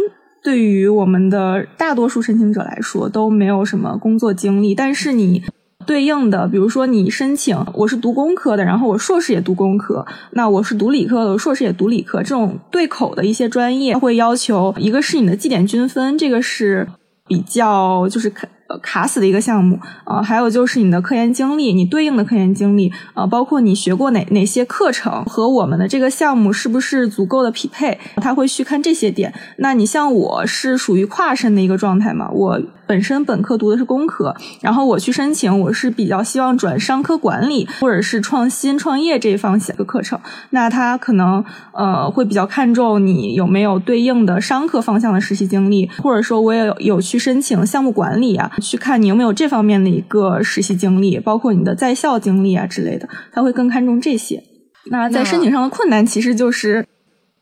[0.44, 5.42] 对于我们的大多数申请者来说都没有什么工作经历，但是你
[5.88, 16.88] 对应的，比如说你申请我是读工科的，然后我硕士也读工科，那我是读理科的，我硕士也读理科，这种对口的一些专业会要求一个是你的绩点均分，这个是
[17.28, 18.48] 比较就是看。
[18.68, 29.32] 呃，卡死的一个项目啊，还有就是你的科研经历，你对应的科研经历啊，包括你学过哪哪些课程和我们的这个项目是不是足够的匹配，他会去看这些点。
[29.58, 40.20] 那你像我是属于跨身的一个状态嘛，我本身本科读的是工科，然后我去申请，我是比较希望转商科管理或者是创新创业这一方写个课程，
[40.52, 41.44] 那他可能
[41.74, 48.52] 呃会比较看重你有没有对应的商科方向的实习经历，或者说我也有有去申请项目管理啊。
[48.62, 54.42] 去看你有没有这方面的一个实习经历，包括你的在校经历啊之类的，他会更看重这些。
[54.92, 56.86] 那在申请上的困难，其实就是。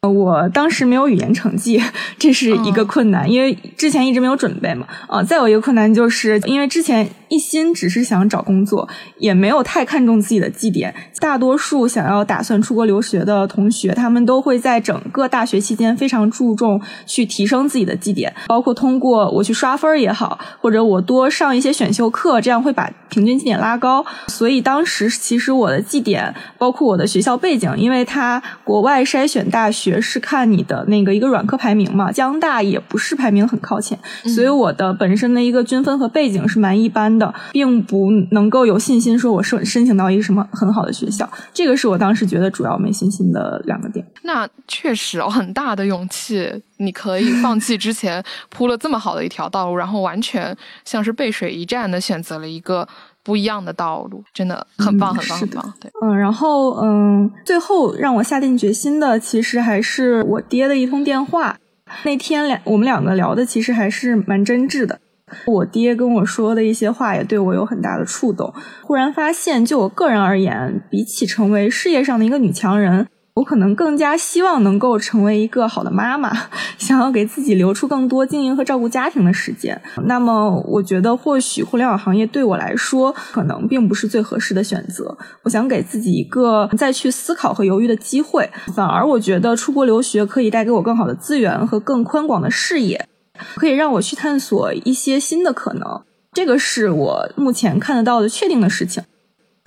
[0.09, 1.81] 我当时没有语言成绩，
[2.19, 4.85] 这是一个困难，因为之前一直没有准备嘛。
[5.07, 8.87] 啊，再有一个困难，就是因为之前一心只是想找工作，
[9.17, 10.93] 也没有太看重自己的绩点。
[11.19, 24.05] 大多数想要打算出国留学的同学，他们都会在整个大学期间非常注重去提升自己的绩点，包括通过我去刷分也好，或者我多上一些选修课，这样会把平均绩点拉高。
[24.27, 29.92] 所以当时其实我的绩点，包括我的学校背景，因为它国外筛选大学。
[30.01, 33.97] 是看你的那个一个软科排名嘛，江大也不是排名很靠前，
[34.35, 44.05] 所以我的本身的一个均分和背景是蛮一般的，并不能够有信心说我申申请到一个什么很好的学校，这个是我当时觉得主要没信心的两个点。
[44.23, 52.87] 那确实哦，很大的勇气，你可以 放弃之前铺了这么好的一条道路，然后完全像是背水一战的选择了一个。
[53.23, 55.73] 不一样的道路，真的很棒，很棒，很棒。
[55.79, 61.57] 对，嗯，然后，嗯，最后让我下定决心的，其实还是我爹的一通电话。
[62.03, 64.99] 那天两我们两个聊的，其实还是蛮真挚的。
[65.45, 68.53] 我爹跟我说的一些话，也对我有很大的触动。
[68.81, 73.07] 忽然发现，就我个人而言，比起成为事业上的一个女强人。
[73.35, 76.31] 我可能更加希望能够成为一个好的妈妈，
[76.77, 79.81] 想要给自己留出更多经营和照顾家庭的时间。
[80.03, 85.17] 那么，我觉得或许互联网行业对我来说可能并不是最合适的选择。
[85.41, 88.47] 我想给自己一个再去思考和犹豫的机会。
[88.75, 93.07] 反而，我觉得出国留学可以带给我更好的资源和更宽广的视野，
[93.55, 96.03] 可以让我去探索一些新的可能。
[96.33, 99.03] 这个是我目前看得到的确定的事情。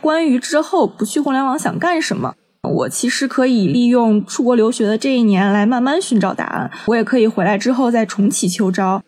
[0.01, 2.35] 关于之后不去互联网想干什么？
[2.75, 6.71] 我其实可以利用出国留学的这一年来慢慢寻找答案。
[6.87, 9.03] 我也可以回来之后再重启秋招。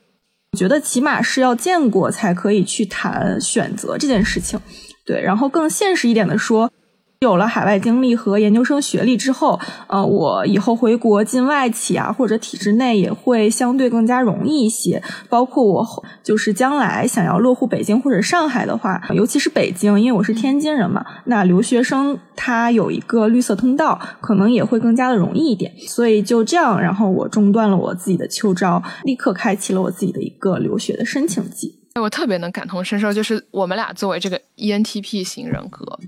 [0.52, 4.58] 我觉得起码是要见过才可以去谈选择这件事情。
[5.04, 6.70] 对，然后更现实一点的说。
[7.20, 15.02] 有了海外经历和研究生学历之后，呃，我以后回国进外企啊，或者体制内也会相对更加容易一些。
[15.28, 25.72] 包括我就是将来想要落户北京或者上海的话，尤其是北京，因为我是天津人嘛，那留学生他有一个绿色通道，可能也会更加的容易一点。
[25.88, 31.80] 所以就这样，然后我中断了我自己的秋招，立刻开启了我自己的一个留学的申请季。
[32.00, 35.98] 我特别能感同身受，就是我们俩作为这个 ENTP 型人格。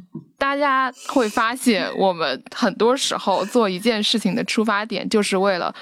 [0.40, 5.72] 大家会发现，我们很多时候做一件事情的出发点，就是为了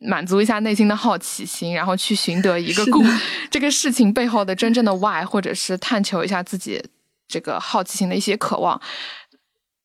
[0.00, 3.02] 满足一下内心的好奇心，然后去寻得一个故
[3.50, 6.80] 这个事情背后的真正的 why，或者是探求一下自己
[7.26, 8.80] 这个好奇心的一些渴望。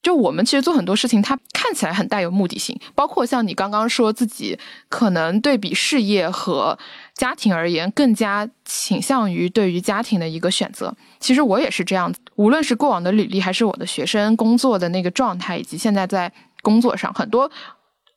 [0.04, 4.58] 就我们其实做很多事情，它看起来很带有目的性，包括像你刚刚说自己
[4.88, 6.78] 可能对比事业和
[7.18, 10.96] 家庭而言，更加倾向于对于家庭的一个选择。
[11.20, 17.52] 其实我也是这样子，无论是过往的履历，还是我的学生工作的那个状态，以及现在在工作上，很多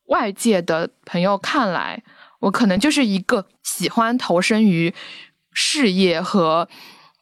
[0.07, 2.03] 外界的朋友看来，
[2.39, 4.95] 我可能就是一个喜欢投身于
[5.53, 6.69] 事业和。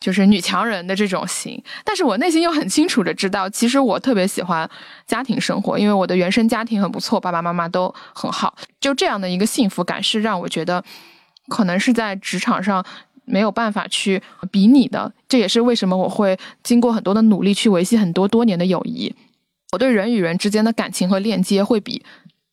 [0.00, 4.70] 就是女强人的这种型，但是我内心又很清楚的知道，其实我特别喜欢
[5.08, 10.84] 家庭生活，因为我的原生家庭很不错，爸爸妈妈都很好，就这样的一个幸福感是让我觉得，
[11.48, 12.84] 可能是在职场上
[13.24, 15.12] 没有办法去比拟的。
[15.28, 19.14] 这也是为什么我会经过很多的努力去维系很多多年的友谊。
[19.72, 22.02] 我对人与人之间的感情和链接会比。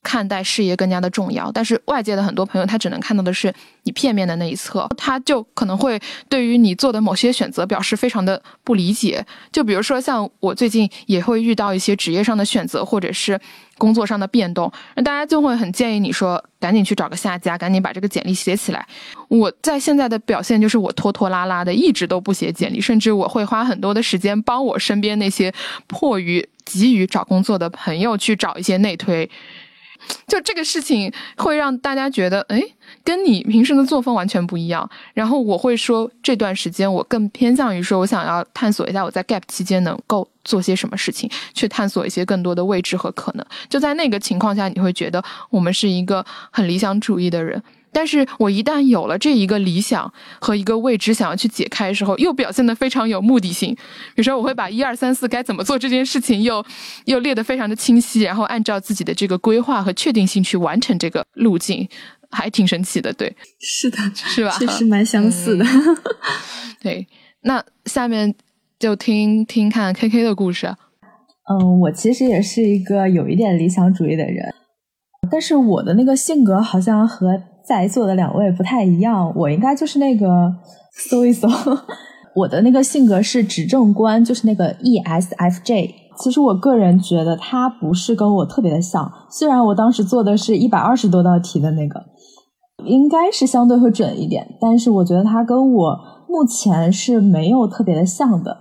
[0.05, 3.51] 看待事业更加的重要，但是外界的很多朋友他只能看到的是
[3.83, 9.25] 你片面的那一侧，他就可能会对于你做的某些选择表示非常的不理解。
[9.51, 13.39] 就比如说像我最近也会遇到一些职业上的选择，或者是
[13.79, 18.85] 工作上的变动，那大家就会很建议你说赶紧去找个下家，赶紧把这个简历写起来。
[19.27, 25.51] 我在现在的表现就是我拖拖拉拉的，一直都不写简历，甚至我会花很多的时间帮我身边那些
[25.87, 29.27] 迫于急于找工作的朋友去找一些内推。
[30.27, 32.61] 就这个事情会让大家觉得，哎，
[33.03, 34.89] 跟你平时的作风完全不一样。
[35.13, 43.45] 然后我会说，这段时间我更偏向于说，我想要探索一下我在 gap 期间能够做些什么事情，去探索一些更多的未知和可能。
[43.69, 47.61] 就在那个情况下，你会觉得我们是一个很理想主义的人。
[47.95, 53.73] 但是我一旦有了这一个理想和一个未知想要去解开的时候，又表现得非常有目的性。
[53.73, 56.61] 比如说，我会把一二三四该怎么做这件事情又
[57.05, 61.87] 又列得非常的清晰，然后按照自己的这个规划和确定性去完成这个路径，
[62.29, 63.13] 还挺神奇的。
[63.13, 64.51] 对，是的，是吧？
[64.59, 65.65] 确实蛮相似的。
[66.81, 67.07] 对，
[67.43, 68.35] 那下面
[68.77, 70.67] 就听听看 K K 的故事。
[71.49, 74.53] 嗯，我其实也是一个有一点理想主义的人，
[75.31, 77.41] 但是我的那个性格好像和。
[77.67, 80.53] 在座的两位不太一样，我应该就是那个
[81.09, 81.47] 搜一搜，
[82.35, 85.91] 我的那个性格是执政官，就是那个 ESFJ。
[86.17, 92.01] 其实我个人觉得他不是跟我特别的像，虽然我当时做的是一百二十多道题的那个，
[92.85, 95.97] 应该是相对会准一点，但是我觉得他跟我
[96.29, 98.57] 目前是没有特别的像的。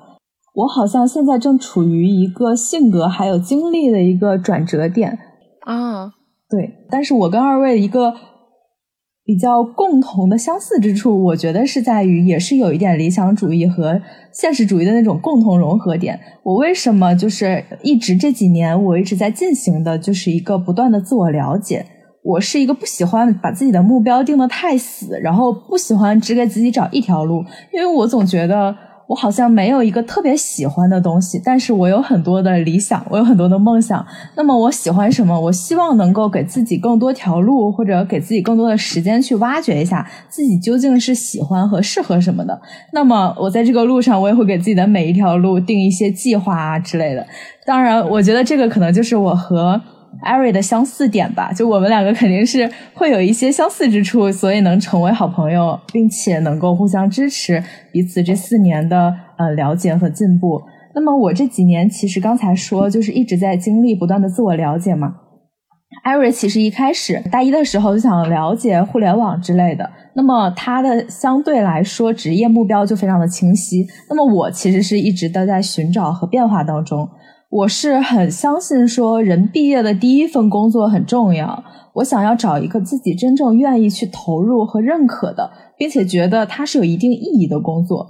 [0.55, 5.19] 我好像现在正处于一个性格还有经历的一个转折点
[5.67, 6.13] 啊，
[6.49, 8.15] 对，但是我跟二位一个。
[9.25, 14.01] 比较共同的相似之处，我觉得是在于，也是有一点理想主义和
[14.33, 16.21] 现实主义的那种共同融合点。
[16.43, 21.87] 我为什么就是一直这几年我一直在进行的，就是一个不断的自我了解。
[22.23, 28.75] 我是一个不喜欢把自己的目标定得太死，然后不喜欢只给自己找一条路，因为我总觉得。
[29.07, 34.05] 我好像没有一个特别喜欢的东西，但是我有很多的理想，我有很多的梦想。
[34.37, 35.39] 那么我喜欢什么？
[35.39, 42.61] 我希望能够给自己更多条路，或者给自己更多的时间去挖掘一下自己究竟是喜欢和适合什么的。
[42.93, 47.27] 那么我在这个路上，我也会给自己的每一条路定一些计划啊之类的。
[47.67, 49.81] 当然，我觉得这个可能就是我和。
[50.25, 60.61] 艾瑞的相似点吧，就我们两个肯定是会有一些相似之处，所以能成为好朋友，并且能够互相支持彼此这四年的呃了解和进步。
[60.95, 65.15] 那么我这几年其实刚才说就是一直在经历不断的自我了解嘛。
[66.03, 73.87] 艾瑞其实一开始大一的时候就想了解互联网之类的，那么他的相对来说职业目标就非常的清晰。
[74.09, 77.09] 那么我其实是一直都在寻找和变化当中。
[77.55, 81.63] 我是很相信说，人毕业的第一份工作很重要。
[81.93, 85.49] 我想要找一个自己真正愿意去投入和认可的，
[85.79, 88.05] 并且觉得它是有一定意义的工作。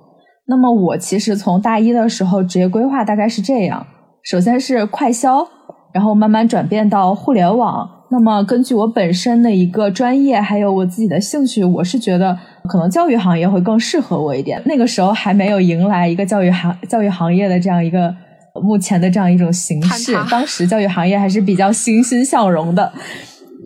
[0.47, 3.87] 那么，我其实从大一的时候职业规划大概是这样：
[4.23, 5.47] 首先是快销，
[5.93, 12.35] 然后慢慢转变到互联网，那么根据我本身的一个专业，还有我自己的兴趣，我是觉得
[12.67, 14.63] 可能教育行业会更适合我一点。
[14.65, 18.15] 那个时候还没有迎来一个教育行教育行业的这样一个
[18.63, 22.93] 目前的这样一种形式， 当时教育行业还是比较欣欣向荣的。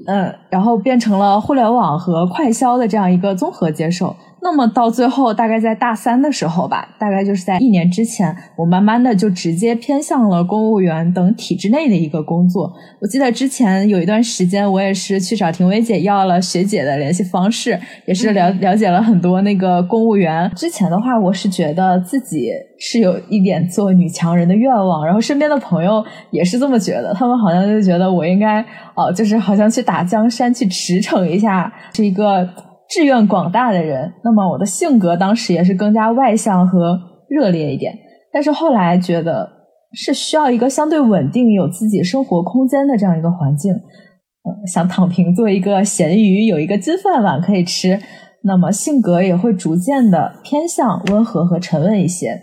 [0.07, 4.16] 嗯，然后变成了互联网和快销的这样一个综合接受。
[4.41, 12.72] 那么到最后，大概在大三的时候吧，大概就是在一年之前，我慢慢的就直接偏向了公务员等体制内的一个工作。
[13.01, 20.51] 我记得之前有一段时间，我也是去找婷薇姐要了学姐的联系方式，也是了了解了很多那个公务员。
[20.55, 28.64] 之前的话，我是觉得自己是有一点做女强人的愿望，然后身边的朋友也是这么觉得，他们好像就觉得我应该
[28.95, 32.49] 哦，就是好像去打江山，去驰骋一下，是一个。
[32.89, 37.95] 志愿广大的人，那么我的性格当时也是更加外向和热烈一点。
[38.32, 39.49] 但是后来觉得
[39.93, 43.72] 是需要一个相对稳定、有自己生活空间的这样一个环境。
[43.72, 47.99] 呃，想躺平做一个咸鱼，有一个金饭碗可以吃，
[48.45, 52.41] 那么性格也会逐渐的偏向温和和沉稳一些。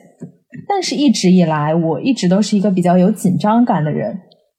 [0.68, 4.16] 但是一直以来，我一直都是一个比较有紧张感的人，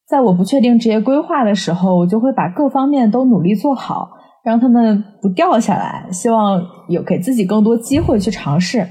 [0.08, 4.08] 在我不确定职业规划的时候，我就会把各方面都努力做好。
[4.46, 8.86] 让他们不掉下来，希望有给自己更多机会去尝试。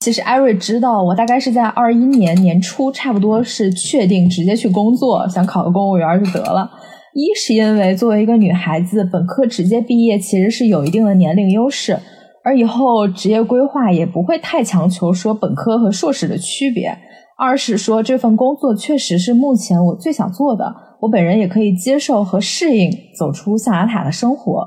[0.00, 6.70] 其实艾瑞知道，我大概是在二一年年初，差不多是确定直接去工作，想考个公务员就得了。
[7.12, 11.98] 一是因为作为一个女孩子，本科直接毕业其实是有一定的年龄优势，
[12.42, 16.96] 而以后职业规划也不会太强求说本科和硕士的区别。
[17.44, 20.72] 二是说这份工作确实是目前我最想做的。
[21.00, 22.88] 我本人也可以接受和适应
[23.18, 24.64] 走出象牙塔的生活。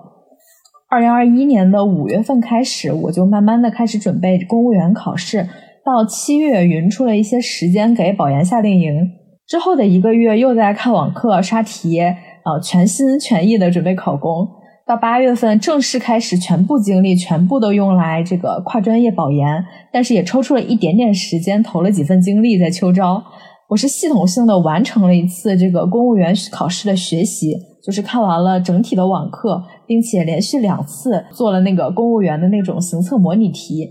[0.89, 5.47] 二零二一年的五月份开始，我就慢慢的开始准备公务员考试。
[5.85, 9.09] 到七月，匀出了一些时间给保研夏令营。
[9.47, 14.45] 之后的一个月，又在看网课、刷题，呃，全心全意的准备考公。
[14.87, 23.23] 到八月份，正式开始，全部精力全部都用来这个跨专业保研，但是也抽出了一点点时间，投了几份精力在秋招。
[23.67, 33.89] 我是系统性的完成了一次这个公务员考试的学习，就是看完了整体的网课，并且连续两次做了那个公务员的那种行测模拟题。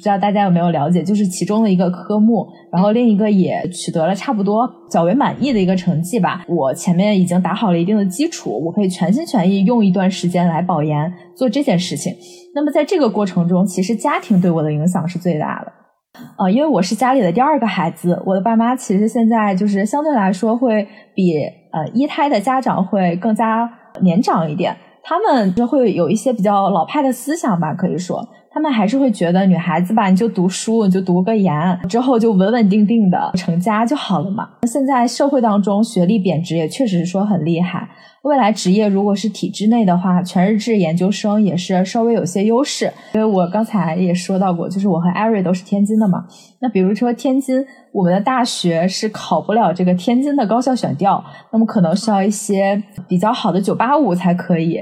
[0.00, 1.02] 不知道大家有没有了解？
[1.02, 6.42] 就是其中的一个科目，然后另一个也取得了差不多较为满意的一个成绩吧。
[6.48, 12.14] 我前面已经打好了一定的基础，我可以全心全意用一段时间来保研做这件事情。
[12.54, 15.72] 那么在这个过程中，其实家庭对我的影响是最大的。
[16.38, 21.34] 呃，因为我是家里的第二个孩子，我的爸妈其实现在就是相对来说会比
[21.72, 23.70] 呃一胎的家长会更加
[24.00, 24.74] 年长一点，
[25.04, 28.26] 他们就会有一些比较老派的思想吧，可以说。
[28.52, 34.48] 他们还是会觉得女孩子吧，你就读书，你就读个研，之后就稳稳定定的成家就好了嘛。
[34.66, 37.88] 现在社会当中学历贬值也确实是说很厉害，
[38.22, 42.92] 未来职业如果是体制内的话，全日制研究生也是稍微有些优势。
[43.14, 46.24] 因为我刚才也说到过，就是我和艾瑞都是天津的嘛。
[46.60, 54.80] 那比如说天津，我们的大学是考不了这个天津的高校选调，那么可能需要一些比较好的九八五才可以。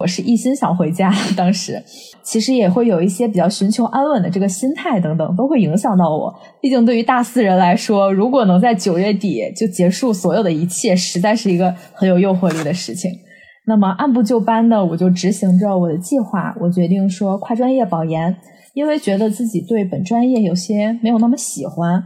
[0.00, 1.82] 我是一心想回家，当时
[2.22, 6.34] 其实也会有一些比较寻求安稳的这个心态等等，都会影响到我。
[6.58, 13.10] 毕竟对于大四人来说，如果能在九月底就结束所有的一切，实在是一个很有诱惑力的事情。
[13.66, 16.54] 那么按部就班的，我就执行着我的计划。
[16.62, 18.34] 我决定说跨专业保研，
[18.72, 22.02] 因为觉得自己对本专业有些没有那么喜欢。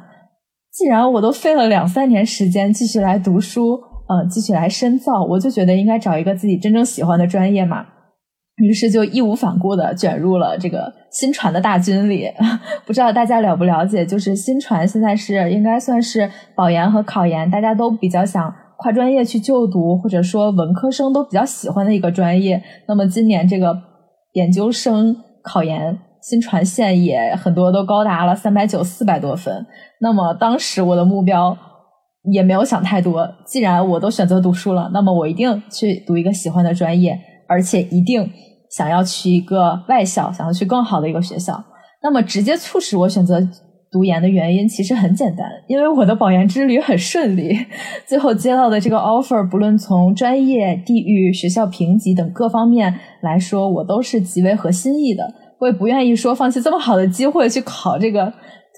[0.73, 3.79] 既然我都费了两三年时间继续来读书。
[4.07, 7.87] 嗯，继续来深造，我就觉得应该找一个自己真正喜欢的专业嘛，
[8.57, 12.31] 于是就义无反顾的卷入了这个新传的大军里。
[12.85, 22.63] 不知道大家了不了解，就是新传现在是应该算是保研和考研，大家都比较想跨专业去就读，或者说文科生都比较喜欢的一个专业。
[22.87, 23.75] 那么今年这个
[24.35, 29.65] 研究生考研，新传线也很多都高达了三百九、四百多分。
[30.03, 31.57] 那么当时我的目标。
[32.33, 38.31] 也没有想太多，既然我都选择读书了，那么我一定去读一个喜欢的专业，而且一定
[38.71, 41.63] 想要去一个外校，想要去更好的一个学校。
[42.03, 43.41] 那么直接促使我选择
[43.91, 47.55] 读研的原因其实很简单，因为我的保研之旅很顺利，
[48.09, 55.23] 最后接到的这个 offer，不论从专业、地域、学校评级等各方面来说，我都是极为合心意的。
[55.61, 58.33] 我也不愿意说放弃这么好的机会去考这个。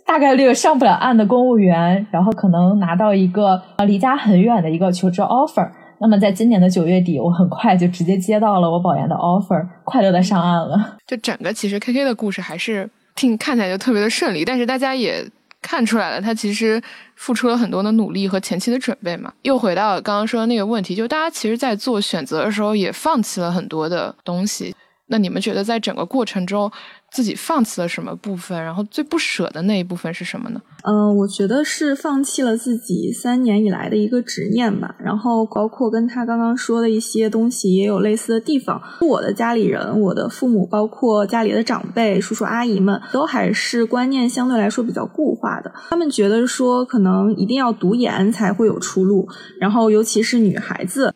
[0.07, 5.69] 大概率上不了岸的公务员，然后可能拿到一个啊离家很远的一个求职 offer。
[5.99, 10.97] 那么在今年的九月底，我很快就直接接到了我保研的 offer，快乐的上岸了。
[11.07, 15.29] 就整个其实 K K 的故事还是听看起来就特别的顺利，但是大家也。
[15.63, 16.81] 看出来了，他其实
[17.17, 19.33] 付出了很多的努力和前期的准备嘛。
[19.43, 24.73] 又回到刚刚说的那个问题，就大家其实，在做选择的时候，也放弃了很多的东西。
[25.09, 26.71] 那你们觉得，在整个过程中？
[27.13, 30.61] 自己放弃了什么部分，然后最不舍的那一部分是什么呢？
[30.85, 34.95] 嗯，我觉得是放弃了自己三年以来的一个执念吧。
[34.99, 38.81] 然后包括跟他刚刚说的一些东西也有类似的地方。
[39.01, 45.73] 我的家里人，我的父母，包括家里的长辈、叔叔阿姨们，都还是观念相对来说比较固化的。
[45.89, 49.27] 他们觉得说，可能一定要读研才会有出路。
[49.59, 51.15] 然后尤其是女孩子。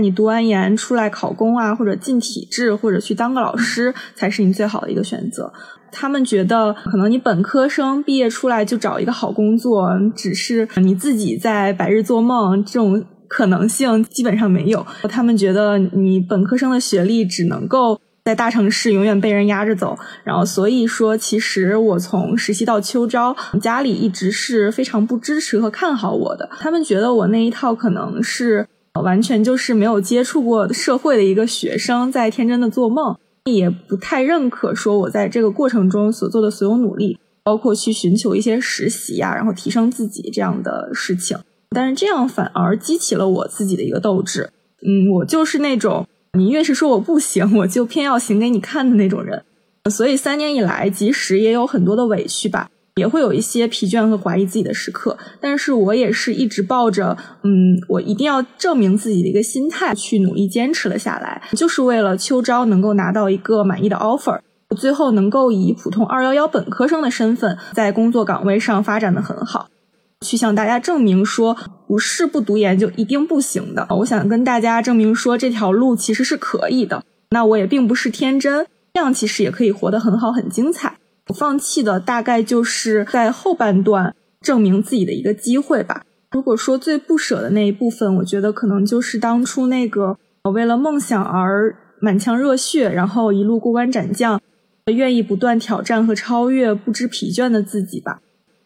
[0.00, 5.52] 你读完研出来考公啊，或者进体制，或者去当个老师，才是你最好的一个选择。
[5.92, 14.86] 他们觉得，可能你本科生毕业出来就找一个好工作，只是你自己在白日做梦，这种可能性基本上没有。
[15.08, 19.98] 他们觉得你本科生的学历只能够在大城市永远被人压着走。
[20.22, 26.48] 然后，所以说，其实我从实习到秋招，家里一直是非常不支持和看好我的。
[26.60, 28.68] 他们觉得我那一套可能是。
[29.02, 41.38] 完全就是没有接触过社会的一个学生，在天真的做梦，也不太认可说我在这个过程中所做的所有努力，包括去寻求一些实习呀，然后提升自己这样的事情。
[41.70, 44.50] 但是这样反而激起了我自己的一个斗志。
[44.82, 49.44] 嗯，我就是那种你越是说我不行，我就偏要行给你看的那种人。
[49.88, 52.68] 所以三年以来，即使也有很多的委屈吧。
[52.96, 64.40] 也会有一些疲倦和怀疑自己的时刻，但是我也是一直抱着嗯，我一定要证明自己的一个心态去努力坚持了下来，就是为了秋招能够拿到一个满意的 offer，
[64.76, 69.68] 最后能够以普通二幺幺本科生的身份在工作岗位上发展的很好，
[70.26, 73.86] 去向大家证明说不是不读研就一定不行的。
[73.90, 77.02] 我想跟大家证明说这条路其实是可以的。
[77.30, 80.96] 那我也并不是天真，这样其实也可以活得很好很精彩。
[81.32, 86.04] 放弃的大概就是在后半段证明自己的一个机会吧。
[86.30, 90.16] 如果说最不舍的那一部分，我觉得可能就是当初那个
[90.52, 94.40] 为了梦想而满腔热血，然后一路过关斩将，
[94.86, 98.20] 愿意不断挑战和超越，不知疲倦的自己吧。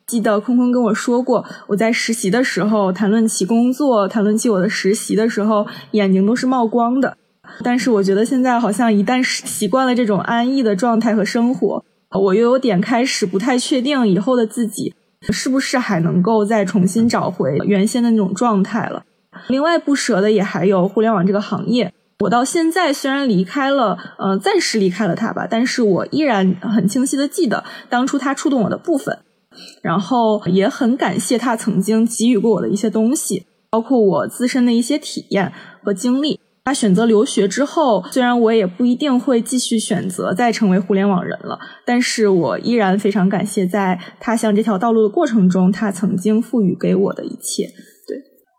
[0.07, 7.17] 记得坤坤跟我说过，我在实习的时候谈论起工作，谈论起我的实习的时候，眼睛都是冒光的。
[7.63, 11.83] 但是我觉得现在好像一旦习惯了这种安逸的状态和生活。
[12.19, 14.95] 我又有点开始不太确定以后的自己
[15.31, 19.05] 是不是还能够再重新找回原先的那种状态了。
[19.49, 21.93] 另外不舍的也还有互联网这个行业。
[22.21, 29.19] 我到现在虽然离开了，呃，暂时离开了它吧，但是我依然很清晰的记得当初它触动我的部分，
[29.83, 35.53] 然后也很感谢它曾经给予过我的一些东西，包括我自身的一些体验
[35.83, 36.39] 和经历。
[36.65, 47.65] 他选择留学之后，虽然我也不一定会继续选择再成为互联网人了，但是我依然非常感谢在踏向这条道路的过程中，他曾经赋予给我的一切。
[48.09, 48.17] 对，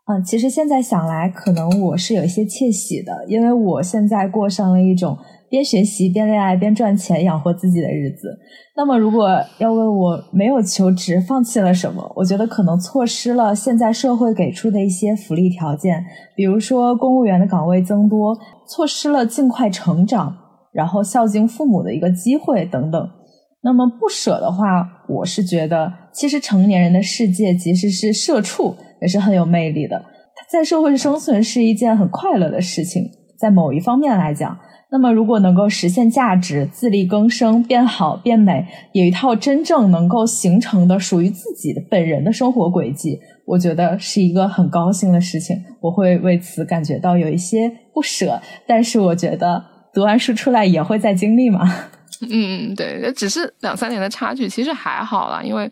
[0.07, 5.17] 嗯，其实现在想来，可能我是有一些窃喜的，因为我现在过上了一种。
[5.55, 8.37] 边学习边恋爱边赚钱养活自己的日子。
[8.75, 12.11] 那么，如果要问我没有求职，放弃了什么？
[12.13, 16.03] 我觉得可能错失了现在社会给出的一些福利条件，
[16.35, 18.37] 比如说公务员的岗位增多，
[18.67, 20.35] 错失了尽快成长，
[20.73, 23.09] 然后孝敬父母的一个机会等等。
[23.63, 30.03] 那么不舍的话，我是觉得，其实成年人的世界即使是社畜也是很有魅力的。
[30.51, 33.03] 在社会生存是一件很快乐的事情，
[33.39, 34.57] 在某一方面来讲。
[34.91, 45.57] 那么，如果能够实现价值、自力更生、变好变美，有一套真正能够形成的属于自己的本人的生活轨迹，我觉得是一个很高兴的事情。
[45.81, 49.61] 我会为此感觉到有一些不舍，但是我觉得
[49.93, 51.69] 读完书出来也会再经历嘛。
[52.29, 55.41] 嗯，对，只是两三年的差距，其实还好啦。
[55.43, 55.69] 因为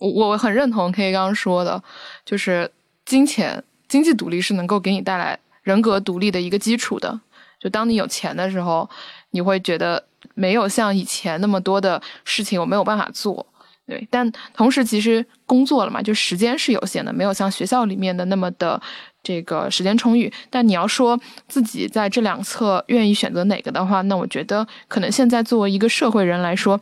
[0.00, 1.82] 我我很认同 K 刚刚说的，
[2.24, 2.70] 就是
[3.04, 7.20] 金钱、经济独立是能够给你带来人格独立的一个基础的。
[7.64, 8.86] 就当你有钱的时候，
[9.30, 10.04] 你会觉得
[10.34, 13.46] 没有像以前那么多的事情我没有办法做，
[13.86, 14.06] 对。
[14.10, 18.78] 但同时，其实工作了嘛，就时间是有限的，没有像学校里面的那么的
[19.22, 20.30] 这个时间充裕。
[20.50, 26.78] 但你要说自己在这两侧愿意选择哪个的话，那我觉得可能现在作为一个社会人来说，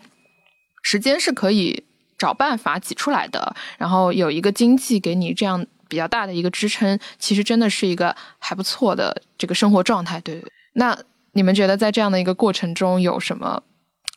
[0.82, 1.84] 时间是可以
[2.18, 3.54] 找办法挤出来的。
[3.78, 10.42] 然后有一个经济给你这样比较大的一个支撑，其实真的是一个还不错的这个生活状态，对。
[10.74, 10.98] 那
[11.32, 13.62] 你们觉得在这样的一个过程中有什么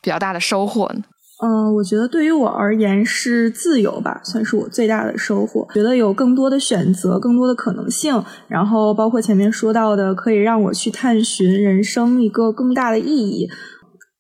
[0.02, 1.04] 比较大的收获呢？
[1.44, 5.68] 嗯，我觉得对于我而言是自由吧，算是我最大的收获。
[5.74, 13.50] 觉得有更多的选择，更多的可能性，然后包括前面说到的，可以让我去探寻人生一个更大的意义，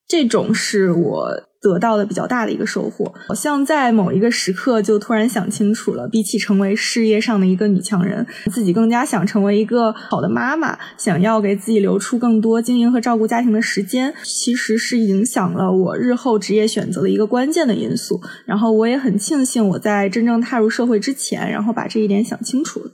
[0.06, 18.22] 这种是我得到的比较大的一个收获，好像在某一个时刻就突然想清楚了，比起成为事业上的一个女强人，自己更加想成为一个好的妈妈，想要给自己留出更多经营和照顾家庭的时间，其实是影响了我日后职业选择的一个关键的因素。
[18.46, 22.92] 然后我也很庆幸我在真正踏入社会之前，然后把这一点想清楚了。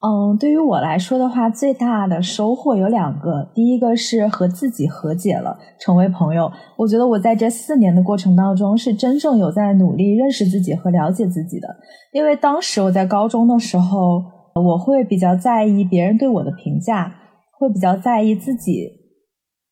[0.00, 3.50] 嗯，对于我来说的话，最大的收获有两个。
[3.52, 6.48] 第一个是和自己和解了，成为朋友。
[6.76, 11.66] 我觉得我在这四年的过程当中，是真正有在努力认识自己和了解自己的。
[12.12, 14.22] 因为当时我在高中的时候，
[14.54, 17.12] 我会比较在意别人对我的评价，
[17.58, 18.88] 会比较在意自己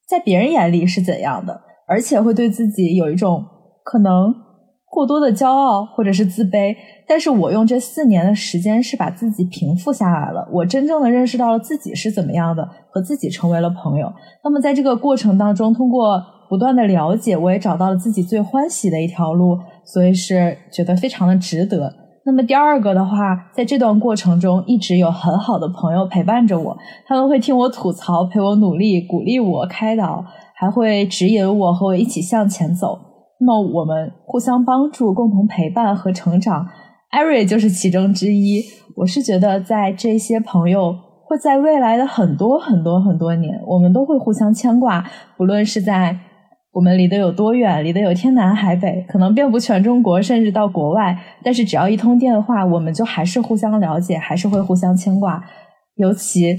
[0.08, 3.44] 在别人眼里是怎样的，而且会对自己有一种
[3.84, 4.34] 可能
[4.96, 6.74] 过多的骄傲或者是自卑。
[7.06, 14.10] 但是我用这四年的时间是把自己平复下来了，我真正的认识到了自己是怎么样的，和自己成为了朋友。
[14.42, 21.92] 那么在这个过程当中，通过不断的了解，我也找到了自己最欢喜的一条路，所以是觉得非常的值得。
[22.24, 26.76] 那么第二个的话，在这段过程中，一直有很好的朋友陪伴着我，
[27.06, 30.24] 他们会听我吐槽，陪我努力，鼓励我，开导，
[30.54, 32.98] 还会指引我和我一起向前走。
[33.38, 36.66] 那么我们互相帮助，共同陪伴和成长。
[37.10, 38.62] 艾瑞就是其中之一。
[38.96, 45.04] 我是觉得，在这些朋友会在未来的很多很多很多年，我们都会互相牵挂。
[45.36, 46.18] 不论是在
[46.72, 55.42] 我们离得有多远，离得有天南海北，可能遍布全中国，甚至到国外，但是只要一通电话，我们就还是互相了解，还是会互相牵挂，
[55.96, 56.56] 尤其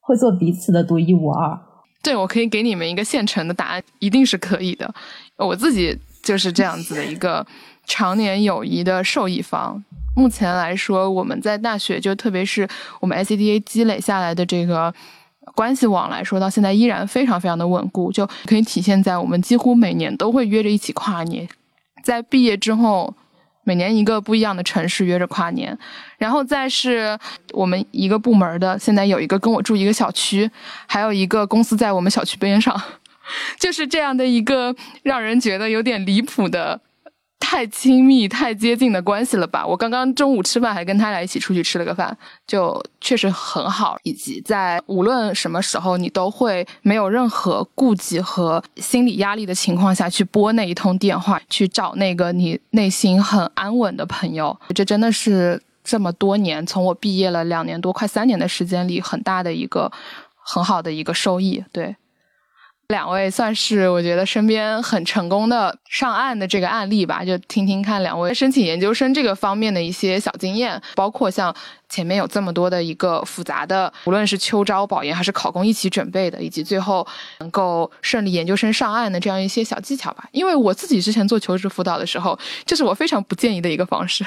[0.00, 1.58] 会做彼此的独一无二。
[2.02, 4.92] 对，我可以给你们一个现成的答案，一定是可以的。
[5.36, 7.46] 我自己就是这样子的一个
[7.86, 9.82] 常年友谊的受益方。
[10.16, 12.68] 目前来说，我们在大学就特别是
[13.00, 14.92] 我们 ICDA 积累下来的这个
[15.54, 21.48] 关系网来说，到现在依然非常非常的稳固，就可以体现在我们几乎每年都会约着一起跨年。
[22.02, 23.14] 在毕业之后，
[23.62, 25.78] 每年一个不一样的城市约着跨年，
[26.18, 27.16] 然后再是
[27.52, 30.50] 我们一个部门的，现在有一个跟我住一个小区，
[30.86, 32.80] 还有一个公司在我们小区边上，
[33.58, 36.80] 就是这样的一个让人觉得有点离谱的。
[37.42, 39.66] 太亲密、太接近的关系了吧？
[39.66, 42.16] 我刚刚中午吃饭还跟他俩一起出去吃了个饭，
[42.46, 43.98] 就确实很好。
[44.04, 54.56] 以及在无论什么时候，你都会没有任何顾忌和心理压力的情况下去拨那一通电话，去找那个你内心很安稳的朋友。
[54.72, 59.90] 这真的是这么多年，从我毕业了两年多、快三年的时间里，很大的一个
[60.36, 61.64] 很好的一个收益。
[61.72, 61.96] 对。
[62.90, 71.54] 两位算是我觉得身边很成功的上岸的这个案例吧，就听听看两位申请研究生这个方面的一些小经验，包括像
[71.88, 77.06] 前面有这么多的一个复杂的，无论是秋招、保研还是考公一起准备的，以及最后
[77.38, 80.28] 能够顺利研究生上岸的这样一些小技巧吧。
[80.32, 82.36] 因为我自己之前做求职辅导的时候，
[82.66, 84.26] 这是我非常不建议的一个方式，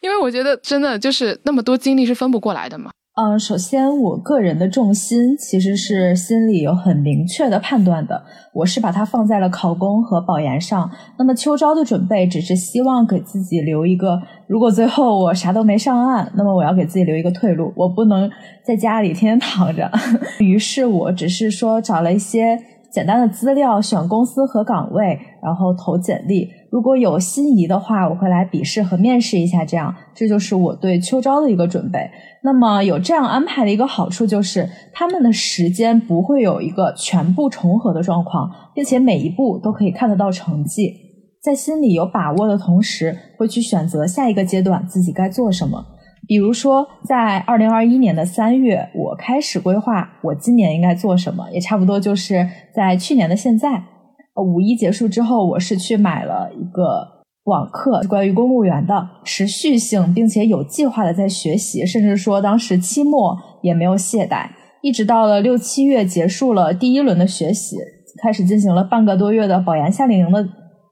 [0.00, 2.90] 因为我觉得真的就是那么多精力是分不过来的嘛。
[3.16, 10.90] 嗯，首先，我个人的重心其实是心里有很明确的判断的，我是把它放在了考公和保研上。
[11.16, 18.28] 那么秋招的准备，只是希望给自己留一个，如果最后我啥都没上岸，那么我要给自己留一个退路，我不能
[18.66, 19.88] 在家里天天躺着。
[20.42, 22.58] 于是，我只是说找了一些
[22.90, 26.50] 简单的资料，选公司和岗位，然后投简历。
[26.74, 32.10] 如果有心仪的话，我会来笔试和面试一下，这样，这就是我对秋招的一个准备。
[32.42, 40.92] 那么有这样安排的一个好处就是，他们的时间不会有一个全部重合的状况，并且每一步都可以看得到成绩，
[41.40, 45.86] 在心里有把握的同时，会去选择下一个阶段自己该做什么。
[46.26, 52.44] 比如说，在二零二一年的三月，我开始规划我今年应该做什么，也差不多就是
[52.74, 53.80] 在去年的现在，
[54.42, 57.12] 五一结束之后，我是去买了一个。
[57.44, 64.48] 网课关于公务员的持续性，并且有计划的在学习，甚至说当时期末也没有懈怠，
[64.80, 67.76] 一直到了六七月结束了第一轮的学习，
[68.22, 70.42] 开始进行了半个多月的保研夏令营的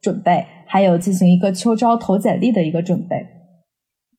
[0.03, 3.17] 准备，还有进行一个秋招投简历的一个准备。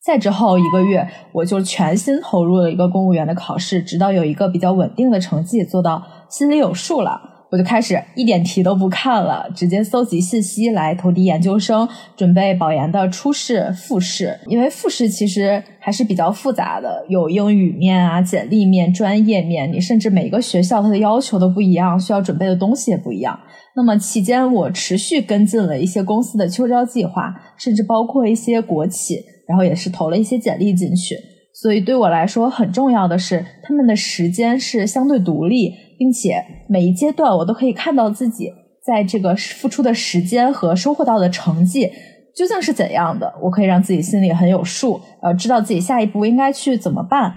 [0.04, 6.02] 再之后一个月，我就全心投入了一个公务员的考试，直到有一个比较稳定的成绩，做到
[6.32, 7.33] 心里有数了。
[7.54, 11.88] 我就开始一点题都不看了，直接搜集信息来投递研究生，
[12.18, 14.36] 准备保研的初试、复试。
[14.48, 23.40] 因为复试其实还是比较复杂的，有英语面啊、简历面、专业面，你甚至每个学校它的要求都不一样，需要准备的东西也不一样。
[23.76, 31.16] 那么期间我持续跟进了一些公司的秋招计划，甚至包括一些国企，然后也是投了一些简历进去。
[31.62, 35.72] 所以对我来说很重要的是，他们的时间是相对独立。
[36.04, 38.52] 并且每一阶段我都可以看到自己
[38.86, 41.90] 在这个付出的时间和收获到的成绩
[42.36, 47.36] 究竟是怎样的，我可以让自己心里很有数，呃，知道自己下一步应该去怎么办。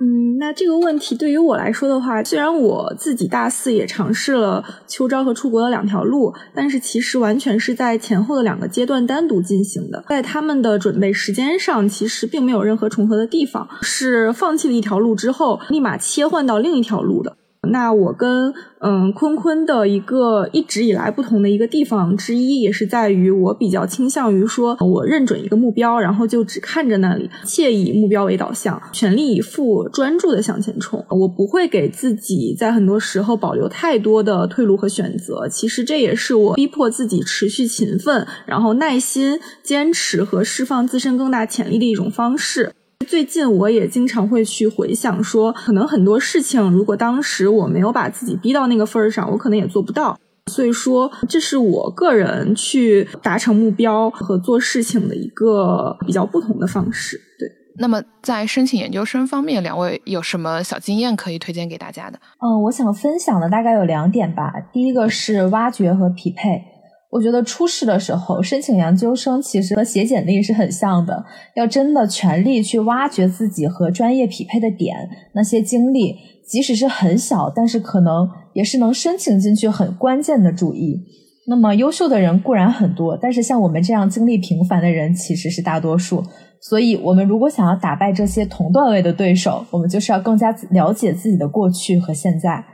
[0.00, 17.36] 嗯，那这个问题对于我来说的话，虽然我自己大四也尝试了秋招和出国的两条路，但是其实完全是在前后的两个阶段单独进行的，在他们的准备时间上，其实并没有任何重合的地方，是放弃了一条路之后，立马切换到另一条路的。
[17.70, 31.02] 那我跟嗯坤坤的一个一直以来不同的一个地方之一，也是在于我比较倾向于说，我认准一个目标，然后就只看着那里，切以目标为导向，全力以赴、专注的向前冲。
[31.08, 35.48] 我不会给自己在很多时候保留太多的退路和选择。
[35.48, 42.72] 其实这也是我逼迫自己持续勤奋，然后耐心坚持和释放自身更大潜力的一种方式。
[43.02, 50.18] 最近我也经常会去回想，说可能很多事情，如果当时我没有把自己逼到那个份儿上，我可能也做不到。
[50.50, 57.16] 所以说，这是我个人去达成目标和做事情的一个比较不同的方式。
[57.38, 57.48] 对，
[57.78, 62.18] 那么在申请研究生方面，两位有什么小经验可以推荐给大家的？
[62.40, 64.52] 嗯，我想分享的大概有两点吧。
[64.72, 66.71] 第一个是挖掘和匹配。
[67.12, 71.22] 我觉得初试的时候申请研究生，其实和写简历是很像的。
[71.54, 74.96] 要真的全力去挖掘自己和专业匹配的点，
[75.34, 76.16] 那些经历，
[76.48, 81.02] 即使是很小，但是可能也是能申请进去很关键的主意。
[81.46, 86.24] 那么优秀的人固然很多，但是像我们这样经历平凡的人其实是大多数。
[86.62, 92.64] 所以，我们如果想要打败这些同段位的对手，我们就是要更加了解自己的过去和现在。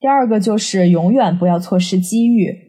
[0.00, 2.65] 第二个就是永远不要错失机遇。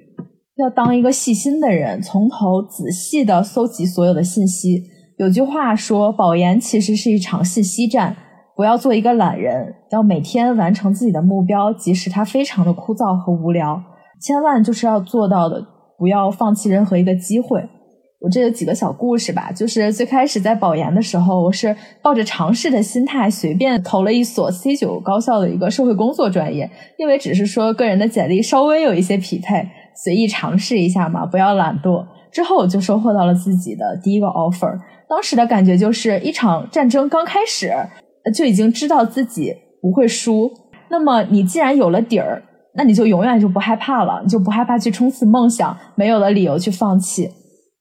[0.58, 4.84] 要当一个细心的人，从头仔细的搜集所有的信息。
[5.18, 8.16] 有句话说，保研其实是一场信息战。
[8.56, 13.80] 不要做一个懒人，要每天完成自己的目标，即使它非常的枯燥和无聊。
[14.20, 15.64] 千万就是要做到的，
[16.00, 17.64] 不要放弃任何一个机会。
[18.20, 29.64] 我这有几个小故事吧，就是最开始在保研的时候，我是抱着尝试的心态，随便投了一所 C 九高校的一个社会工作专业，因为只是说个人的简历稍微有一些匹配。
[30.04, 32.06] 随意尝试一下嘛，不要懒惰。
[32.32, 34.78] 之后我就收获到了自己的第一个 offer，
[35.10, 37.74] 当时的感觉就是一场战争刚开始，
[38.36, 40.52] 就已经知道自己不会输。
[40.90, 42.44] 那么你既然有了底儿，
[42.76, 47.30] 那你就永远就不害怕了，你就不害怕去冲刺梦想，没有了理由去放弃。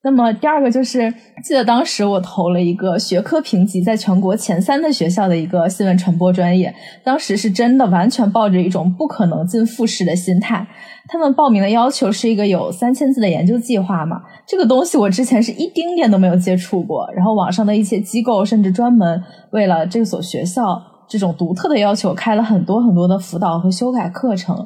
[0.06, 10.64] 那么第二个就是，记得当时我投了一个学科评级在全国前三的学校的一个新闻传播专业，当时是真的完全抱着一种不可能进复试的心态。
[11.08, 17.04] 他们报名的要求是一个有三千字的研究计划嘛，这个东西我之前是一丁点都没有接触过。
[17.12, 24.56] 然后网上的一些机构甚至专门为了这所学校这种独特的要求开了很多很多的辅导和修改课程。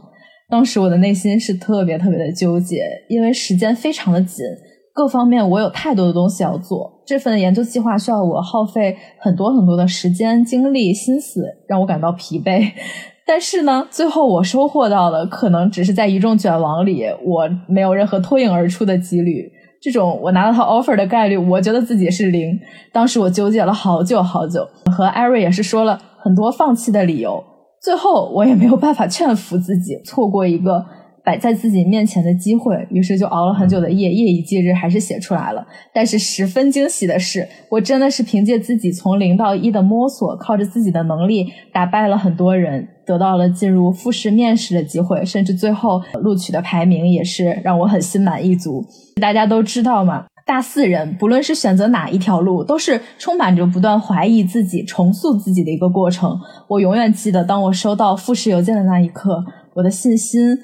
[0.51, 4.45] 当时我的内心是特别特别的纠结，因为时间非常的紧。
[5.01, 12.71] 各方面我有太多的东西要做，这份研究计划需要我耗费很多很多的时间、精力、心思，让我感到疲惫。
[13.27, 19.51] 但是呢，最后我收获到的可能只是在一众卷王里，我没有任何脱颖而出的几率。
[19.81, 22.61] 这种我拿到他 offer 的概率，我觉得自己是零。
[22.93, 27.43] 当时我纠结了好久好久，和艾瑞也是说了很多放弃的理由，
[27.81, 30.85] 最后我也没有办法劝服自己，错过一个。
[31.25, 35.67] 摆在自己面前的机会，于是就熬了很久的夜，夜以继日，还是写出来了。
[35.93, 48.85] 但是十分惊喜的是，我真的是凭借自己从零到一的摸索，靠着自己的能力打败了很多人，得到了进入复试面试的机会，甚至最后录取的排名也是让我很心满意足。
[49.21, 56.35] 大家都知道嘛，大四人不论是选择哪一条路，都是充满着不断怀疑自己、重塑自己的一个过程。
[56.67, 59.45] 我永远记得，当我收到复试邮件的那一刻，
[59.75, 60.59] 我的信心。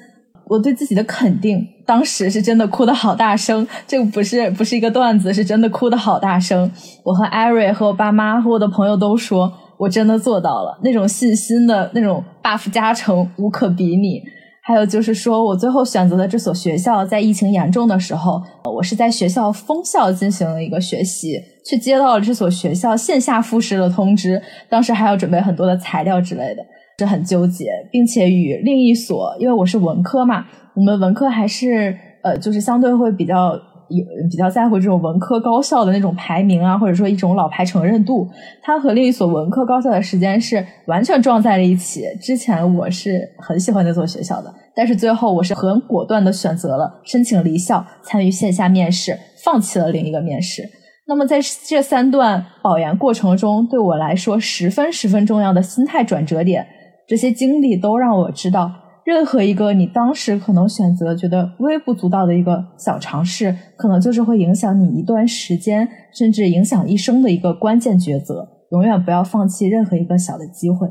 [0.49, 6.71] 我对自己的肯定，当时是真的哭的好大声，这个不是不是一个段子，是真的哭的好大声。
[7.03, 14.21] 我和艾瑞和我爸妈和我的朋友都说，我真的做到了，那种信心的那种 buff 加成无可比拟。
[14.61, 26.61] 还有就是说我最后选择的这所学校，在疫情严重的时候，我是在学校封校进行了一个学习，却接到了这所学校线下复试的通知，当时还要准备很多的材料之类的。
[26.99, 33.53] 是很纠结，并且与另一所，因为我是文科嘛，我们文科还是呃，就是相对会比较
[33.89, 38.27] 有比较在乎这种文科高校的那种排名啊，或者说一种老牌承认度。
[38.63, 42.01] 它和另一所文科高校的时间是完全撞在了一起。
[42.19, 50.67] 之前我是很喜欢那所学校的，但是最后我是很果断的选择了申请离校，参与线下面试，放弃了另一个面试。
[51.05, 56.65] 那么在这三段保研过程中，对我来说十分十分重要的心态转折点。
[57.07, 58.69] 这些经历都让我知道，
[59.05, 68.49] 任何一个你当时可能选择觉得微不足道的一个小尝试，可能就是会影响你一段时间，甚至影响一生的一个关键抉择。
[68.71, 70.89] 永远不要放弃任何一个小的机会。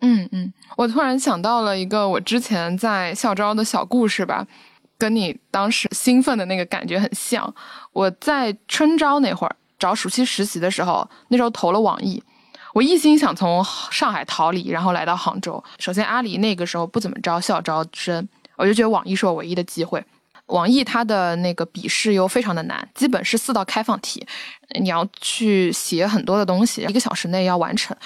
[0.00, 4.46] 嗯嗯，我突然想到了一个我之前在校招的小故事吧，
[4.96, 7.54] 跟你当时兴奋的那个感觉很像。
[7.92, 12.22] 我在春招那会儿找暑期实习的时候，那时候投了网易。
[12.78, 15.60] 我一心想从上海逃离，然后来到杭州。
[15.80, 20.00] 首先，阿里那个时候不怎么招校招生，我就觉得网易是我唯一的机会。
[20.46, 24.24] 网易它的那个笔试又非常的难，基本是四道开放题，
[24.80, 27.96] 你要去写很多的东西，一个小时内要完成，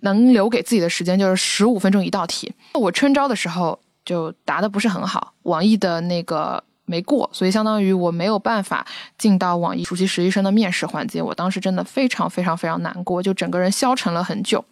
[0.00, 2.50] 能留给自己的时间就是十五分钟一道题。
[2.72, 6.64] 我春招的时候就答的不是很好，网易的那个。
[6.86, 11.22] 没过，所以相当于我没有办法进到网易暑期实习生的面试环节。
[11.22, 14.64] 我当时真的非常非常非常难过，就整个人消沉了很久。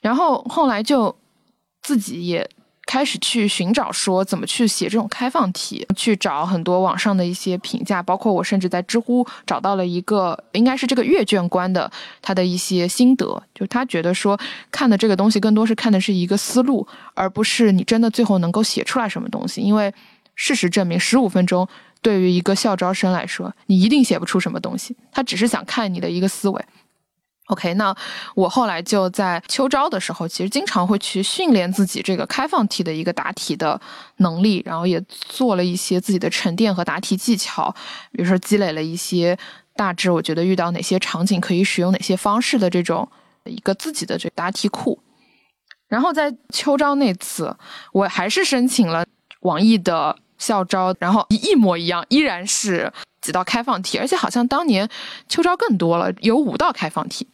[0.00, 1.14] 然后后来就
[1.82, 2.48] 自己也
[2.86, 11.90] 开始去寻找，说怎么去写这种开放题，去找很多网上的一些评价，包括我甚至在知乎找到了一个应该是这个阅卷官的
[12.22, 14.38] 他的一些心得，就他觉得说
[14.70, 19.92] 看的这个东西更多是看的是一个思路，而不是你真的最后能够写出来什么东西，因为。
[20.38, 21.68] 事实证明，十五分钟
[22.00, 24.96] 对于一个校招生来说，你一定写不出什么东西。
[25.10, 26.64] 他只是想看你的一个思维。
[27.48, 27.92] OK，那
[28.36, 33.80] 我后来就在秋招的时候，其实经常会去训练自己这个开放题的一个答题的
[34.18, 37.74] 能力，然后也做了一些自己的沉淀和答题技巧，
[38.12, 39.36] 比如说积累了一些
[39.74, 43.10] 大致我觉得遇到哪些场景可以使用哪些方式的这种
[43.44, 45.02] 一个自己的这答题库。
[45.88, 47.56] 然后在秋招那次，
[47.92, 49.04] 我还是申请了
[49.40, 50.16] 网易的。
[50.38, 54.88] 校招，然后一模一样，依然是几道开放题，而且好像当年
[55.28, 57.26] 秋招更多了，有五道开放题。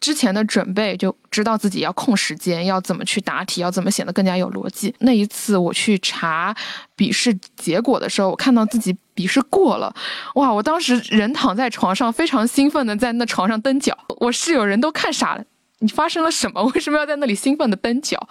[0.00, 4.94] 之前的准备就知道自己要控时间，要怎么去答题，要怎么显得更加有逻辑。
[5.00, 6.56] 那一次我去查
[6.96, 9.94] 笔试结果的时候，我看到自己笔试过了，
[10.36, 10.50] 哇！
[10.50, 15.44] 我当时人躺在床上，非常兴奋的在那床上蹬脚，我室友人都看傻了，
[15.80, 16.64] 你发生了什么？
[16.74, 18.26] 为什么要在那里兴奋的蹬脚？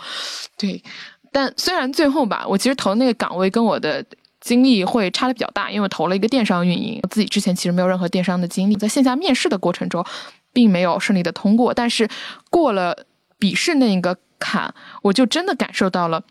[0.57, 0.83] 对。
[1.31, 4.03] 但虽然最后吧，我其实投那个岗位跟我的
[4.41, 10.05] 经历会差的比较大，因为我投了一个电商运营，自己之前其实没有任何电商的经历，在线下面试的过程中，
[10.53, 11.73] 并没有顺利的通过。
[11.73, 12.09] 但是
[12.49, 13.05] 过了
[13.37, 16.23] 笔试那一个坎，我就真的感受到了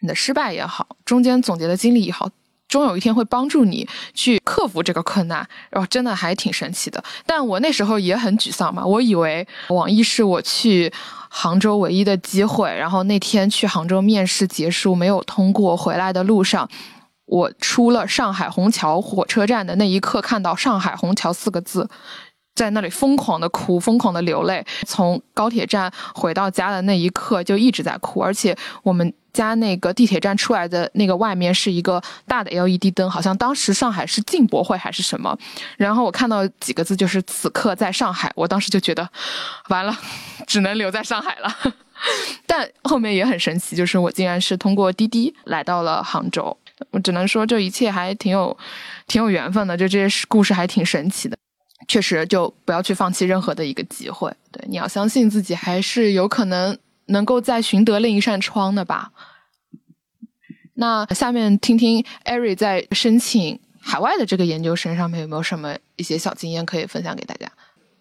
[0.00, 2.30] 你的失败也好，中间总结的经历也好，
[2.70, 7.04] 终有一天会帮助你去克服这个困难，然后真的还挺神奇的。
[7.26, 10.90] 但我那时候也很沮丧嘛，我以为网易是我去。
[11.32, 16.68] 杭州唯一的机会，然后那天去杭州面试结束没有通过，回来的路上，
[17.26, 21.88] 我出了上海虹桥火车站的那一刻，看到“上海虹桥”四个字，
[22.54, 24.64] 在那里疯狂的哭，疯狂的流泪。
[24.86, 29.12] 从高铁站回到家的那一刻，就一直在哭，而且我们。
[29.32, 35.38] 家那个地铁站出来的那个外面是一个大的 LED 灯，好像当时上海是进博会还是什么。
[35.76, 38.28] 然后我看到几个字，就是“此刻在上海”。
[38.34, 39.08] 我当时就觉得，
[39.68, 39.96] 完了，
[40.48, 41.56] 只能留在上海了。
[42.44, 46.58] 但后面也很神奇，就是我竟然是通过滴滴来到了杭州。
[46.90, 48.58] 我只能说，这一切还挺有
[49.06, 49.76] 挺有缘分的。
[49.76, 51.38] 就这些故事还挺神奇的。
[51.88, 54.32] 确实，就不要去放弃任何的一个机会。
[54.50, 56.76] 对，你要相信自己，还是有可能。
[57.06, 59.10] 能够再寻得另一扇窗的吧。
[60.74, 67.50] 那下面听听艾瑞在申请海外的这个研究生上面有没有什么一些小经验可以分享给大家？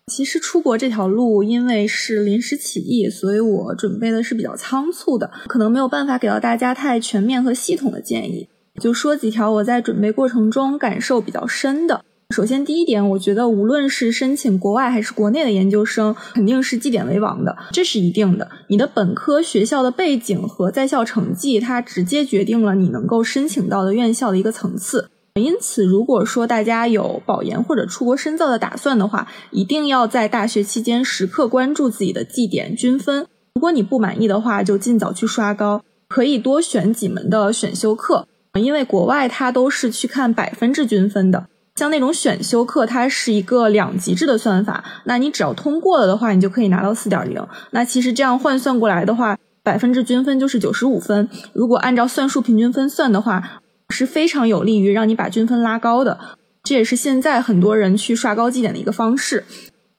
[0.06, 8.48] 其实出国这条路因为是临时起意，所以我准备的是比较仓促的，可能没有办法给到大家太全面和系统的建议。
[8.80, 12.06] 就说几条我在准备过程中感受比较深的。
[12.36, 18.48] 首先，第一点，我觉得无论是申请国外还是国内的研究生，肯定是绩点为王的，这是一定的。
[18.68, 25.10] 你的本科学校的背景和在校成绩，它直接决定了你能够申请到的院校的一个层次。
[25.34, 33.26] 因此，如果说大家有保研或者出国深造的打算的话，一定要在大学期间时刻关注自己的绩点均分。
[33.56, 41.48] 如果你不满意的话，就尽早去刷高，可以多选几门的选修课，因为国外它都是去看百分制均分的。
[41.80, 47.42] 像那种选修课，它是一个两级制的算法，那你只要通过了的话，你就可以拿到四点零。
[47.72, 51.30] 那其实这样换算过来的话，百分制均分就是九十五分。
[51.54, 53.62] 如果按照算术平均分算的话，
[53.92, 56.20] 是非常有利于让你把均分拉高的。
[56.64, 59.46] 这也是现在很多人去刷高绩点的一个方式。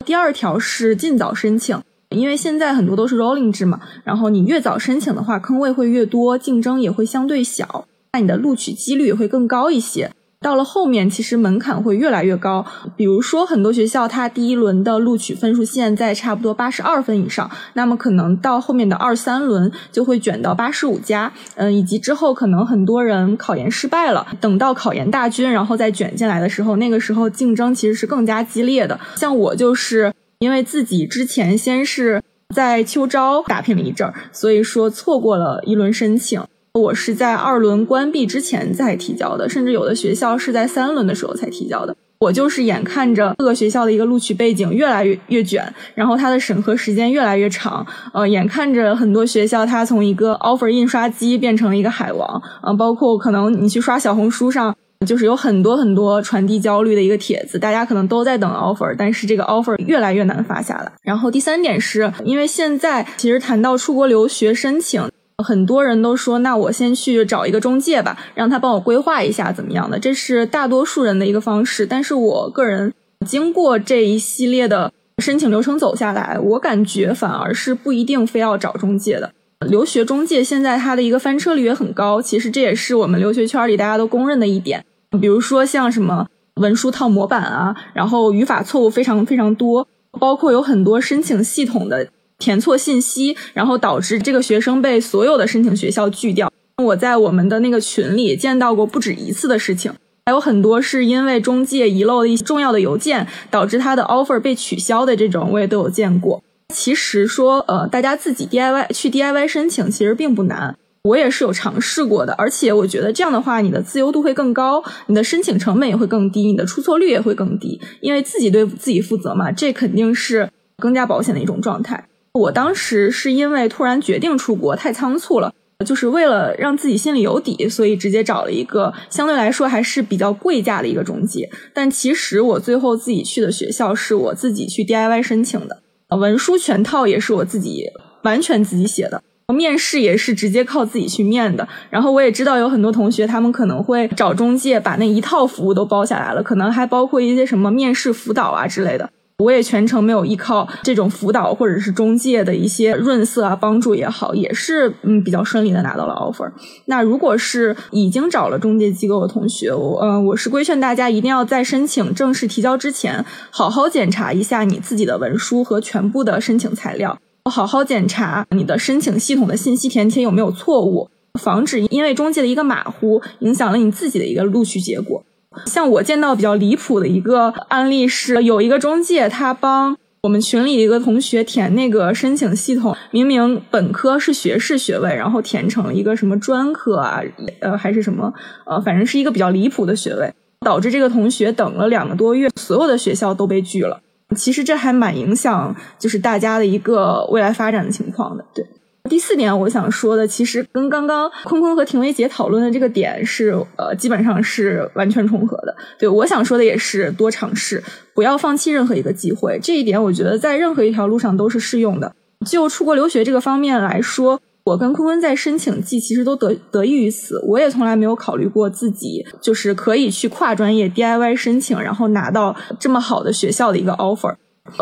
[0.04, 10.10] 第二条是尽早申请，因为现在很多都是 rolling 制嘛，然后你越早申请的话，坑位会越多，竞争也会相对小，那你的录取几率也会更高一些。
[10.43, 12.64] 到了后面，其实门槛会越来越高。
[12.97, 21.30] 比如说，很多学校它第一轮的录取分数线在差不多八十二分以上，那么可能到后面的二三轮就会卷到八十五加。
[21.57, 28.99] 嗯，以及之后可能很多人考研失败了，等到考研大军然后再卷进来的时候，那个时候竞争其实是更加激烈的。
[29.16, 32.22] 像我就是因为自己之前先是
[32.55, 36.43] 在秋招打拼了一阵儿，所以说错过了一轮申请。
[36.74, 41.96] 我是在二轮关闭之前才提交的，甚至有的学校是在三轮的时候才提交的。
[42.20, 60.92] 我就是眼看着各个学校的一个录取背景越来越越卷，然后它的审核时间越来越长，呃，眼看着很多学校它从一个 offer 印刷机变成了一个海王，嗯，包括可能你去刷小红书上，就是有很多很多传递焦虑的一个帖子，大家可能都在等 offer，但是这个 offer 越来越难发下来。
[61.02, 65.10] 然后第三点是因为现在其实谈到出国留学申请。
[65.43, 71.86] 很多人都说，那我先去找一个中介吧，让他帮我规划一下怎么样的，这是大多数人的一个方式。
[71.86, 72.93] 但是我个人
[73.26, 79.32] 经过这一系列的申请流程走下来，我感觉反而是不一定非要找中介的。
[79.66, 84.84] 留学中介现在它的一个翻车率也很高，其实这也是我们留学圈里大家都公认的一点。
[85.20, 89.86] 比如说像什么文书套模板啊，然后语法错误非常非常多，
[90.18, 92.09] 包括有很多申请系统的。
[92.41, 96.51] 填错信息，然后导致这个学生被所有的申请学校拒掉。
[96.82, 99.93] 我在我们的那个群里见到过不止一次的事情，
[100.24, 106.43] 还有很多是因为中介遗漏了一些重要的邮件，导致他的 offer 被取消的这种，我也都有见过。
[106.74, 112.32] 其实说，呃，大家自己 DIY 去 DIY 申请其实并不难，我也是有尝试过的。
[112.34, 122.07] 而且我觉得这样的话，你的自由度会更高，你的申请成本也会更低，你的出错率也会更低，因为自己对自己负责嘛，这肯定是更加保险的一种状态。
[122.34, 125.52] 我当时是因为突然决定出国太仓促了，
[125.84, 131.50] 就是为了让自己心里有底，所以直接找了一个相对来说还是比较贵价的一个中介。
[131.74, 135.82] 但其实我最后自己去的学校是我自己去 DIY 申请的，
[136.16, 137.86] 文书全套也是我自己
[138.22, 139.20] 完全自己写的，
[139.52, 141.66] 面试也是直接靠自己去面的。
[141.90, 149.10] 然后我也知道有很多同学他们可能会找中介把那一套服务都包下来了，可能还包括一些什么面试辅导啊之类的。
[149.41, 156.51] 我也全程没有依靠这种辅导或者是中介的一些润色啊帮助也好，也是嗯比较顺利的拿到了 offer。
[156.84, 167.18] 那如果是已经找了中介机构的同学，我嗯我是规劝大家一定要在申请正式提交之前，好好检查一下你自己的文书和全部的申请材料，
[167.51, 171.09] 好好检查你的申请系统的信息填写有没有错误，
[171.41, 175.24] 防止因为中介的一个马虎影响了你自己的一个录取结果。
[175.66, 187.20] 像我见到比较离谱的一个案例是，有一个中介，他帮我们群里一个同学填那个申请系统，明明本科是学士学位，然后填成了一个什么专科啊，
[187.61, 188.32] 呃，还是什么，
[188.66, 190.32] 呃，反正是一个比较离谱的学位，
[190.64, 194.01] 导致这个同学等了两个多月，所有的学校都被拒了。
[194.36, 198.64] 其实这还蛮影响，就是大家的一个未来发展的情况的，对。
[199.09, 205.74] 第四点，我想说的，其实跟刚刚坤坤和婷薇姐讨论的这个点是，呃，基本上是完全重合的。
[205.98, 207.82] 对我想说的也是多尝试，
[208.14, 209.59] 不要放弃任何一个机会。
[209.61, 212.14] 这一点，我觉得在任何一条路上都是适用的。
[212.46, 217.40] 就出国留学这个方面来说，我跟坤坤在申请季其实都得得益于此。
[217.46, 224.36] 我也从来没有考虑过自己就是可以去跨专业 DIY 申请，然后拿到这么好的学校的一个 offer。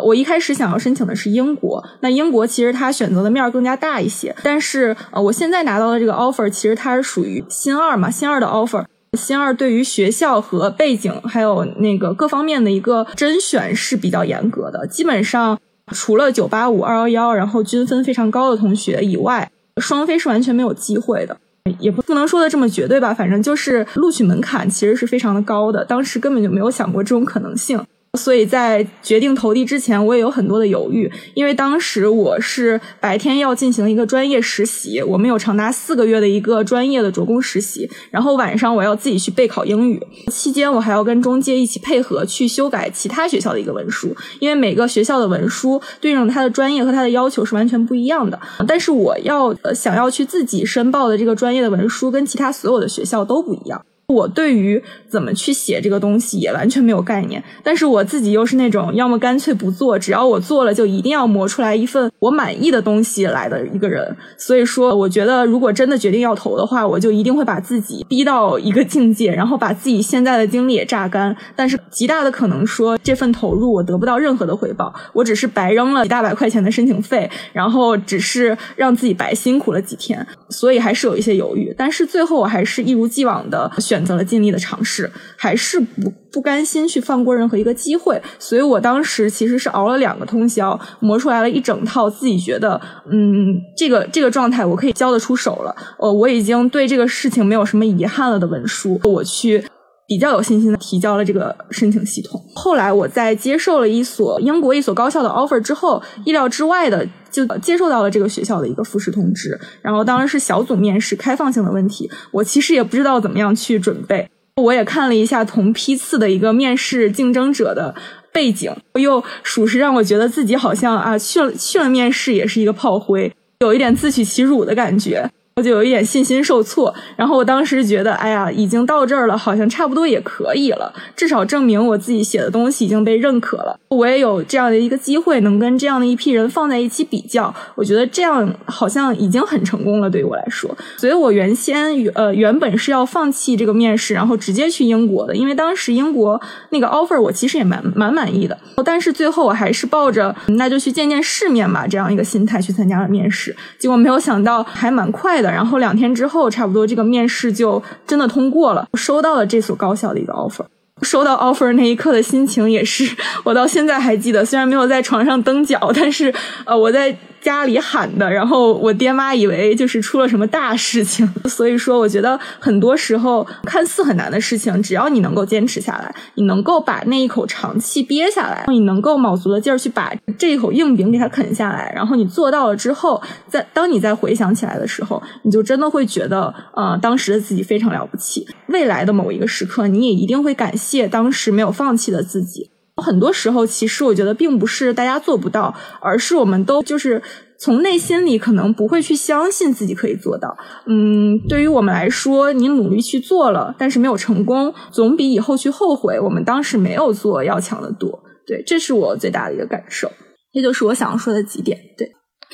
[0.04, 4.34] 我一开始想要申请的是英国，那英国其实它选择的面更加大一些。
[4.42, 8.84] 但是呃，我现在拿到的这个 offer 其实它是属于新二嘛，新二的 offer，
[9.16, 14.86] 新二对于学校和背景还有那个各方面的一个甄选是比较严格的。
[14.86, 15.58] 基本上
[15.92, 19.50] 除了九八五、二幺幺，然后均分非常高的同学以外，
[19.80, 21.36] 双非是完全没有机会的。
[21.78, 25.84] 也不不能说的这么绝对吧，反正就是录取门槛其实是非常的高的。
[25.84, 27.82] 当时根本就没有想过这种可能性。
[28.14, 40.02] 所以在决定投递之前，我也有很多的犹豫，因为当时我是白天要进行一个专业实习，我们有长达四个月的一个专业的着工实习，然后晚上我要自己去备考英语，
[40.32, 53.84] 期间我还要跟中介一起配合去修改其他学校的一个文书，因为每个学校的文书对应它的专业和它的要求是完全不一样的，但是我要想要去自己申报的这个专业的文书跟其他所有的学校都不一样。
[54.14, 64.16] 我对于怎么去写这个东西也完全没有概念，但是我自己又是那种要么干脆不做，只要我做了就一定要磨出来一份我满意的东西来的一个人。
[64.38, 71.36] 所以说，我觉得如果真的决定要投的话，我就一定会把自己逼到一个境界，然后把自己现在的精力也榨干。
[71.54, 81.74] 但是极大的可能说，这份投入我得不到任何的回报，我只是白扔了几大百块钱的申请费，然后只是让自己白辛苦了几天，所以还是有一些犹豫。
[81.76, 83.97] 但是最后我还是一如既往的选。
[83.98, 88.22] 选择了尽力的尝试，还是不不甘心去放过任何一个机会。
[88.38, 92.80] 所以我当时其实是熬了两个通宵，磨出来了一整套自己觉得，
[93.10, 95.74] 嗯，这个这个状态我可以交得出手了。
[95.98, 99.64] 呃，我已经对这个事情没有什么遗憾了的文书，我去。
[100.08, 102.42] 比较有信心的提交了这个申请系统。
[102.54, 109.60] 后来我在接受了一所英国一所高校的 offer 之后，意料之外的就接受到了这个学校的一个复试通知。
[109.82, 114.26] 然后当然是小组面试，开放性的问题，我其实也不知道怎么样去准备。
[114.56, 117.94] 我也看了一下同批次的一个面试竞争者的
[118.32, 123.30] 背景，又属实让我觉得自己好像啊去了去了面试也是一个炮灰，
[123.60, 125.30] 有一点自取其辱的感觉。
[125.58, 133.76] 我就有一点信心受挫，然后我当时觉得，哎呀，已经到这儿了，好像差不多也可以了，至少证明我自己写的东西已经被认可了。
[133.88, 140.70] 我也有这样的一个机会，能跟这样的一批人放在一起比较，我觉得这样好像已经很成功了，对于我来说。
[140.96, 146.40] 所以我原先呃原本是要放弃这个面试，然后直接去英国的，因为当时英国
[146.70, 155.47] 那个 offer 我其实也蛮蛮满意的，但是最后我还是抱着那就去见见世面吧这样一个心态去参加了面试，结果没有想到还蛮快的。
[155.50, 160.64] 然后两天之后，差不多这个面试就真的通过了，收到了这所高校的一个 offer。
[161.02, 163.08] 收到 offer 那一刻的心情也是，
[163.44, 164.44] 我到现在还记得。
[164.44, 166.32] 虽然没有在床上蹬脚，但是
[166.64, 167.16] 呃，我在。
[167.40, 188.46] 家里喊的，然后我爹妈以为就是出了什么大事情， 所以说我觉得很多时候看似很难的事情，只要你能够坚持下来，你能够把那一口长气憋下来，你能够卯足了劲儿去把这一口硬饼给它啃下来，然后你做到了之后，在当你再回想起来的时候，你就真的会觉得，呃，当时的自己非常了不起。
[188.68, 192.70] 未来的某一个时刻，你也一定会感谢当时没有放弃的自己。
[193.00, 197.22] 很多时候，其实我觉得并不是大家做不到，而是我们都就是
[197.58, 200.56] 从内心里可能不会去相信自己可以做到。
[200.86, 208.22] 嗯，对于我们来说，你努力去做了，但是没有成功，总比以后去后悔我们当时没有做要强得多。
[208.46, 210.10] 对，这是我最大的一个感受，
[210.52, 211.78] 这就是我想要说的几点。
[211.96, 212.10] 对，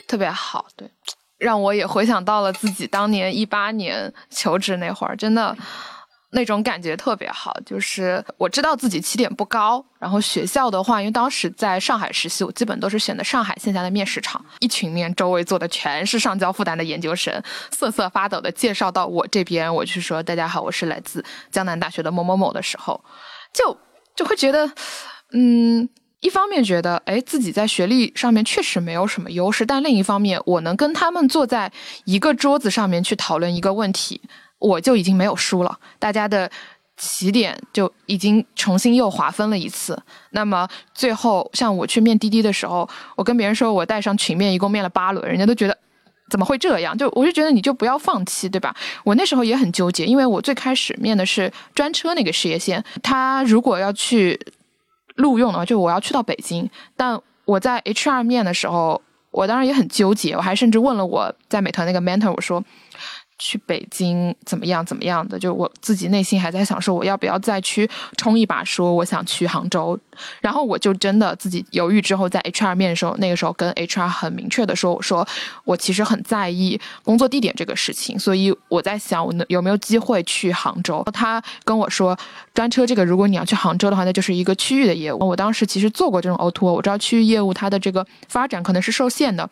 [0.07, 0.90] 特别好，对，
[1.38, 5.57] 让我也回想到了自己当年一八年求职那会儿，真的。
[6.35, 17.32] 那种感觉特别好，就是我知道自己起点不高，然后学校的话，因为当时在上海实习，我基本都是选的上海线下的面试场，一群面周围坐的全是上交复旦的研究生，
[17.70, 23.01] 瑟瑟发抖的介绍到我这边，我去说大家好，我是来自江南大学的某某某的时候，
[23.53, 23.78] 就
[24.16, 24.68] 就会觉得，
[25.32, 31.70] 嗯，一方面觉得，哎，自己在学历上面确实没有什么优势，但另一方面，我能跟他们坐在
[32.05, 34.20] 一个桌子上面去讨论一个问题。
[34.65, 36.51] 我就已经没有输了，大家的
[36.97, 40.01] 起点就已经重新又划分了一次。
[40.31, 45.77] 那么最后，像我去面滴滴的时候，我跟别人说我带上群面，一共面了八轮，人家都觉得
[46.31, 46.97] 怎么会这样？
[46.97, 48.75] 就我就觉得你就不要放弃，对吧？
[49.05, 54.41] 我那时候也很纠结，因为我最开始面的是专车那个事业线，他如果要去
[55.17, 56.71] 录用的话，就我要去到北京。
[56.97, 62.65] 但我在 HR 面的时候，我当然也很纠结，我还甚至问了我在美团那个 mentor，我说。
[63.39, 64.85] 去北京怎么样？
[64.85, 65.39] 怎么样的？
[65.39, 68.64] 就我自己内心还在想，说我要不要再去冲一把？
[68.64, 69.99] 说我想去杭州，
[70.41, 75.26] 然后我就真的自己犹豫之后，在 HR 面的时候，那个时候跟 HR 很明确的说，我说
[75.64, 81.05] 我其实很在意工作地点这个事情，所以我在想，我能有没有机会去杭州？
[81.12, 82.16] 他跟我说，
[82.55, 85.18] 专车这个，如果你要去杭州的话，那就是一个区域的业务。
[85.18, 89.49] 我当时其实做过这种 O2O，我知道区域业务它的这个发展可能是受限的。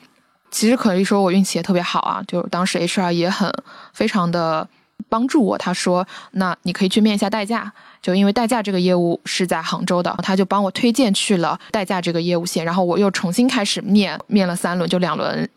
[0.53, 3.51] 其实可以说我运气也特别好啊，就当时 HR 也很
[3.93, 4.69] 非常的
[5.09, 5.59] 帮助我。
[5.59, 12.65] 他说：“那你可以去面一下代驾，就因为代驾这个业务是在杭州的，他就帮我推荐去了代驾这个业务线。
[12.65, 15.49] 然后我又重新开始面，面了三轮，就两轮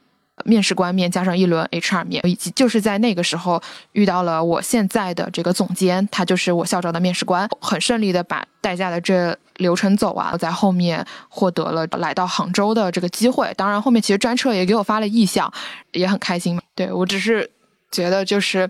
[0.45, 13.53] 面试官面加上一轮 HR 面，以及就是在那个时候遇到了我现在的这个总监，他就是我校招的面试官，很顺利的把代驾的这。”流程走啊，在后面获得了来到杭州的这个机会。
[13.55, 15.49] 当然，后面其实专车也给我发了意向，
[15.93, 16.59] 也很开心。
[16.75, 17.49] 对我只是
[17.89, 18.69] 觉得，就是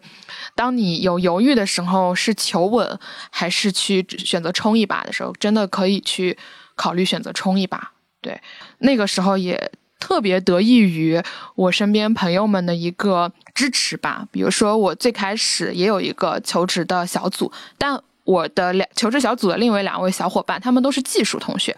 [0.54, 3.00] 当你有犹豫的时候，是求稳
[3.32, 6.38] 还是去选择冲一把的时候，真的可以去
[6.76, 7.94] 考虑选择冲一把。
[8.22, 8.40] 对，
[8.78, 11.22] 那个时候也特别得益于
[11.56, 14.28] 我身边朋友们的一个支持吧。
[14.32, 18.02] 比如说，我最开始也有一个求职的小组，但。
[18.26, 21.78] 我的两求职小组的另外两位小伙伴，他们都是技术同学，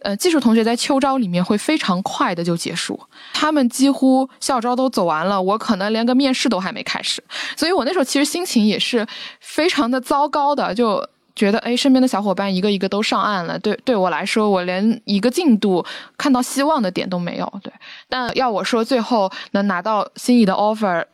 [0.00, 3.00] 呃，技术同学在秋招里面会非常快的就结束，
[3.32, 7.24] 他们几乎校招都走完了，我可能连个面试都还没开始，
[7.56, 9.06] 所以我那时候其实心情也是
[9.40, 11.08] 非常的糟糕的，就
[11.38, 15.84] 觉得哎，身边的小伙伴一个一个都上岸了，对对我来说，我连一个进度
[16.16, 17.72] 看到希望的点都没有，对，
[18.08, 21.04] 但要我说最后能拿到心仪的 offer。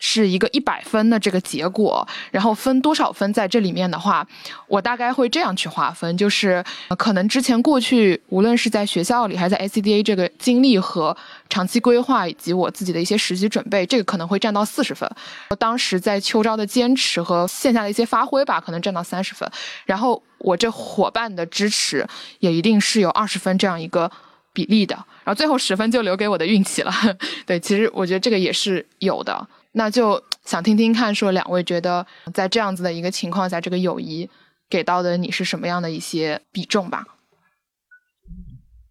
[0.00, 4.26] 是一个一百分的这个结果，然后分多少分在这里面的话，
[4.66, 6.64] 我大概会这样去划分，就是
[6.98, 11.16] 可能之前过去无论是在学校里还是在 ACDA 这个经历和
[11.48, 15.08] 长期规划以及我自己的一些实习准备，这个可能会占到四十分。
[15.58, 19.46] 当时在秋招的坚持和线下的一些发挥吧，可能占到三十分。
[19.84, 22.06] 然后我这伙伴的支持
[22.38, 24.10] 也一定是有二十分这样一个
[24.54, 24.94] 比例的。
[25.24, 26.92] 然后最后十分就留给我的运气了。
[27.44, 29.46] 对，其实我觉得这个也是有的。
[29.72, 34.28] 那就想听听看，说两位觉得在这样子的一个情况下，这个友谊
[34.68, 37.04] 给到的你是什么样的一些比重吧？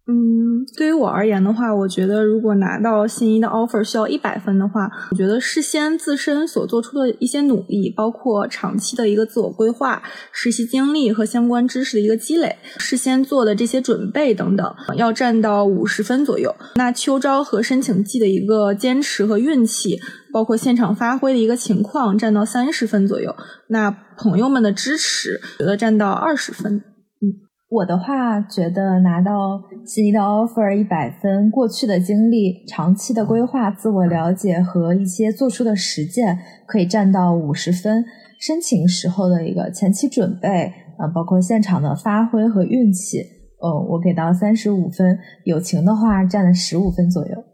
[0.06, 10.02] 嗯，对于我而言的话，我觉得如果拿到心仪的 offer 需要一百分的话，我觉得事先自身所做出的一些努力，包括长期的一个自我规划、
[10.32, 16.56] 实习经历和相关知识的一个积累，事先做的这些准备等等，要占到五十分左右。
[16.74, 20.00] 那秋招和申请季的一个坚持和运气，
[20.32, 23.34] 包括现场发挥的一个情况，占到三十分左右。
[23.68, 26.76] 那朋友们的支持，觉得占到二十分。
[26.76, 36.36] 嗯我的话，觉得拿到心仪的 offer 一百分，过去的经历、长期的规划、自我了解和一些做出的实践，
[36.66, 38.04] 可以占到五十分。
[38.40, 43.20] 申请时候的一个前期准备，呃，包括现场的发挥和运气，
[43.60, 45.16] 呃，我给到三十五分。
[45.44, 47.44] 友情的话，占了十五分左右。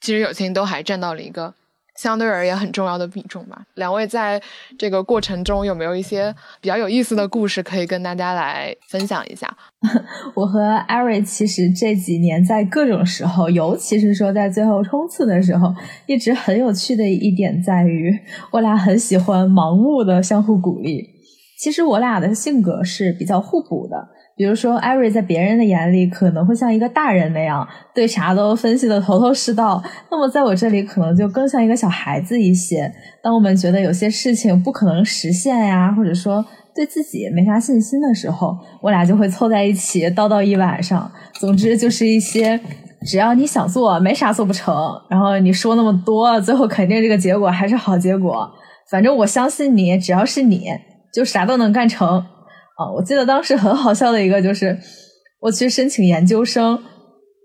[0.00, 1.52] 其实友情都还占到了一个。
[1.96, 3.64] 相对而言很重要的比重吧。
[3.74, 4.40] 两位在
[4.78, 9.56] 这个过程中有没有一些比较有意思的故事可以跟大家来分享一下？
[10.34, 15.72] 我和艾瑞其实这几年在各种时候，尤其是说在最后冲刺的时候，
[16.06, 18.12] 一直很有趣的一点在于，
[18.50, 21.10] 我俩很喜欢盲目的相互鼓励。
[21.58, 24.08] 其实我俩的性格是比较互补的。
[24.36, 29.80] 比如说，艾瑞在别人的眼里可能会像一个大人那样，对啥都分析的头头是道。
[30.10, 32.92] 那么在我这里，可能就更像一个小孩子一些。
[33.22, 36.44] 当我们觉得有些事情不可能实现呀，或者说
[36.74, 41.08] 对自己没啥信心的时候，我俩就会凑在一起叨叨一晚上。
[41.34, 42.58] 总之就是一些，
[43.06, 44.74] 只要你想做，没啥做不成。
[45.08, 48.50] 然后你说那么多，最后肯定这个结果还是好结果。
[48.90, 50.66] 反正我相信你，只要是你
[51.12, 52.26] 就啥都能干成。
[52.76, 54.76] 啊，我记得当时很好笑的一个就是，
[55.40, 56.78] 我去申请研究生，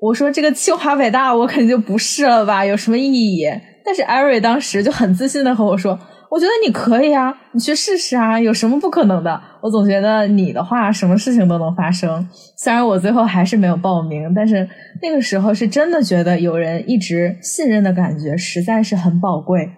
[0.01, 3.45] 我说这个清华北大我肯定就不是了吧，有什么意义？
[3.85, 5.97] 但是艾瑞当时就很自信的和我说，
[6.29, 9.41] 我觉得你可以啊，你去试试啊，有什么不可能的？
[9.61, 12.27] 我总觉得你的话，什么事情都能发生。
[12.57, 14.67] 虽然我最后还是没有报名，但是
[15.01, 19.69] 那个时候是真的觉得有人一直信任的感觉实在是很宝贵。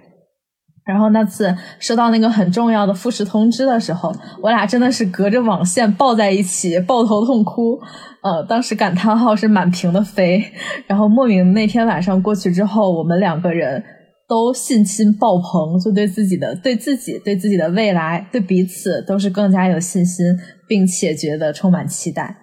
[0.91, 7.80] 然后那次收到那个很重要的复试通知的时候，我俩真的是隔着网线抱在一起，抱头痛哭。
[8.22, 10.43] 呃，当时感叹号是满屏的飞。
[10.85, 13.81] 然后莫名那天晚上过去之后，我们两个人
[14.27, 20.26] 都信心爆棚，就对自己的、对自己、对自己的未来、对彼此都是更加有信心，
[20.68, 22.35] 并且觉得充满期待。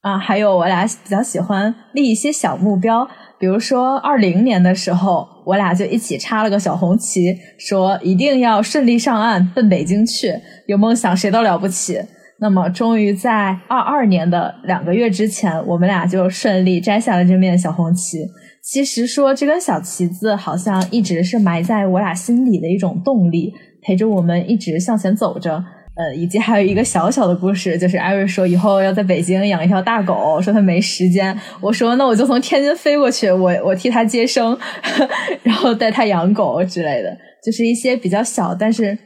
[0.00, 3.06] 啊，还有我俩比较喜欢立一些小目标。
[3.40, 10.30] 比如说，二零年的时候，我俩就一起插了个小红旗，说一定要顺利上岸，奔北京去。
[10.66, 11.98] 有梦想，谁都了不起。
[12.38, 18.18] 那么，终于在二二年的两个月之前，我们俩就顺利摘下了这面小红旗。
[18.62, 25.64] 其实说这根小旗子，好像一直是埋在我俩心里的一种动力，陪着我们一直向前走着。
[26.00, 31.38] 呃，以及还有一个小小的故事，就是艾瑞说以后要在北京养一条大狗，说他没时间。
[31.60, 34.56] 我说那我就从天津飞过去，我我替他接生，
[35.44, 37.14] 然后带他养狗之类的，
[37.44, 38.96] 就是一些比较小但是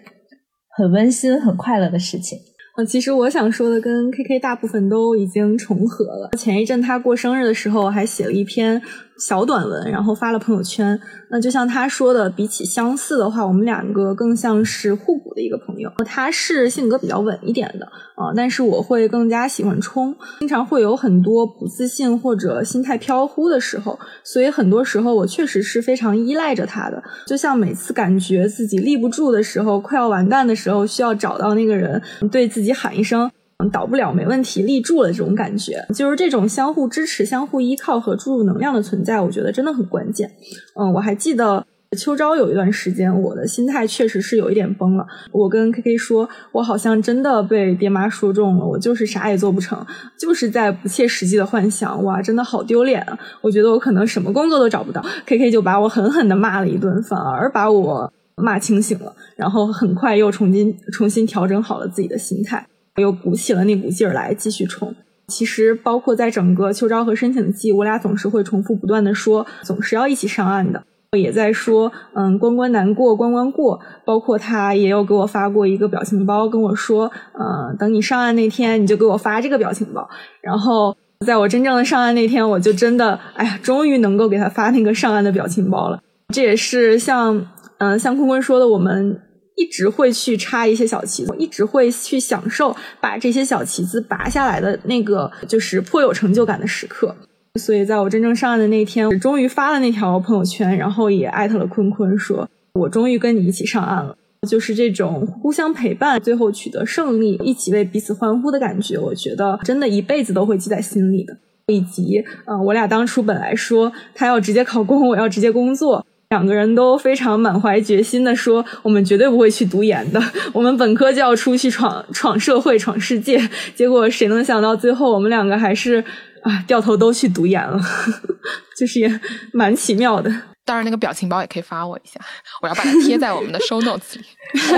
[0.76, 2.38] 很温馨、很快乐的事情。
[2.76, 6.30] 呃，其实我想说的跟 K K 大部分都已经重合了。
[6.38, 8.80] 前一阵他过生日的时候，还写了一篇。
[9.18, 10.98] 小短文，然后发了朋友圈。
[11.30, 15.90] 那就像他说的，比起相似的话，我们两个更像是互补的一个朋友。
[16.04, 27.02] 他是性格比较稳一点的啊，但是我会更加喜欢冲，经常会有很多不自信或者心态飘忽的时候，所以很多时候我确实是非常依赖着他的。
[27.26, 32.00] 就像每次感觉自己立不住的时候，快要完蛋的时候，需要找到那个人
[32.30, 33.30] 对自己喊一声。
[33.72, 40.30] 倒不了没问题，立住了这种感觉，就是这种相互支持、相互依靠和注入能量的存在，我觉得真的很关键。
[40.78, 41.64] 嗯，我还记得
[41.96, 45.06] 秋招有一段时间，我的心态确实是有一点崩了。
[45.30, 49.86] 我跟 K K 说，我好像真的被爹妈说中了，我就是啥也做不成，
[50.18, 52.02] 就是在不切实际的幻想。
[52.04, 53.16] 哇，真的好丢脸啊！
[53.40, 55.00] 我觉得我可能什么工作都找不到。
[55.24, 62.66] K K 就把我狠狠的骂了一顿，反而把我骂清醒了，然后很快又重新重新调整好了自己的心态。
[62.96, 64.94] 又鼓起了那股劲儿来继续冲。
[65.28, 70.82] 其实，包括在整个秋招和申请季，我俩总是会重复不断的说，总是要一起上岸的。
[71.18, 73.80] 也在说，嗯，关关难过关关过。
[74.04, 80.06] 包括他也有给我发过一个表情包，跟我说，嗯，等你上岸那天，你就给我发这个表情包。
[80.42, 80.94] 然后
[81.24, 86.02] 在我真正的上岸那天，我就真的，哎呀，终于能够给他发那个上岸的表情包了。
[86.34, 87.46] 这也是像，
[87.78, 89.22] 嗯，像坤坤说的，我们
[89.56, 97.14] 一直会去插一些小旗子，一直会去享受把这些小旗子拔下来的那个，就是颇有成就感的时刻。
[97.60, 104.16] 所以，在我真正上岸的那天，我终于发了那条朋友圈，然后也艾特了坤坤，说我终于跟你一起上岸了。
[104.48, 111.34] 就是这种互相陪伴，最后取得胜利，一起为彼此欢呼的感觉，我觉得真的一辈子都会记在心里的。
[111.68, 120.20] 以及，呃，我俩当初本来说他要直接考公，我要直接工作，两个人都非常满怀决心的说，我们绝对不会去读研的，
[120.52, 123.40] 我们本科就要出去闯闯社会、闯世界。
[123.74, 126.04] 结果谁能想到，最后我们两个还是。
[126.44, 127.80] 啊，掉头都去读研了，
[128.76, 129.20] 就是也
[129.54, 130.30] 蛮奇妙的。
[130.62, 132.20] 当然，那个表情包也可以发我一下，
[132.60, 134.24] 我要把它贴在我们的 show notes 里。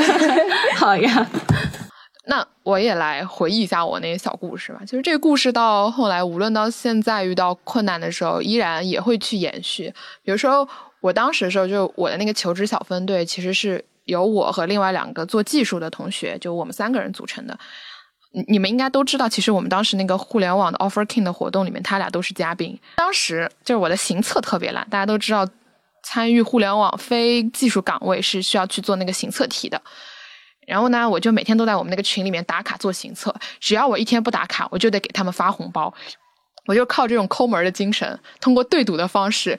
[0.79, 1.27] 好呀，
[2.29, 4.79] 那我也来回忆一下我那些小故事吧。
[4.87, 9.93] 就是这个故事到后来，无论到现在遇到困难的时候，依然也会去延续。
[10.23, 10.69] 比如说，
[11.07, 17.57] 我当时的时候，就我的那个求职小分队，其实是由我和另外两个做技术的同学，就我们三个人组成的。
[18.49, 22.77] 你们应该都知道，其实我们当时那个互联网的 Offer King 的活动里面，他俩都是嘉宾。
[22.97, 25.47] 当时就是我的行测特别烂，大家都知道，
[26.03, 29.81] 参与互联网非技术岗位是需要去做那个行测题的。
[30.67, 35.95] 然后呢，我就每天都在我们那个群里面打卡做行测，只要我一天不打卡，我就得给他们发红包。
[36.67, 39.57] 我就靠这种抠门的精神，通过对赌的方式。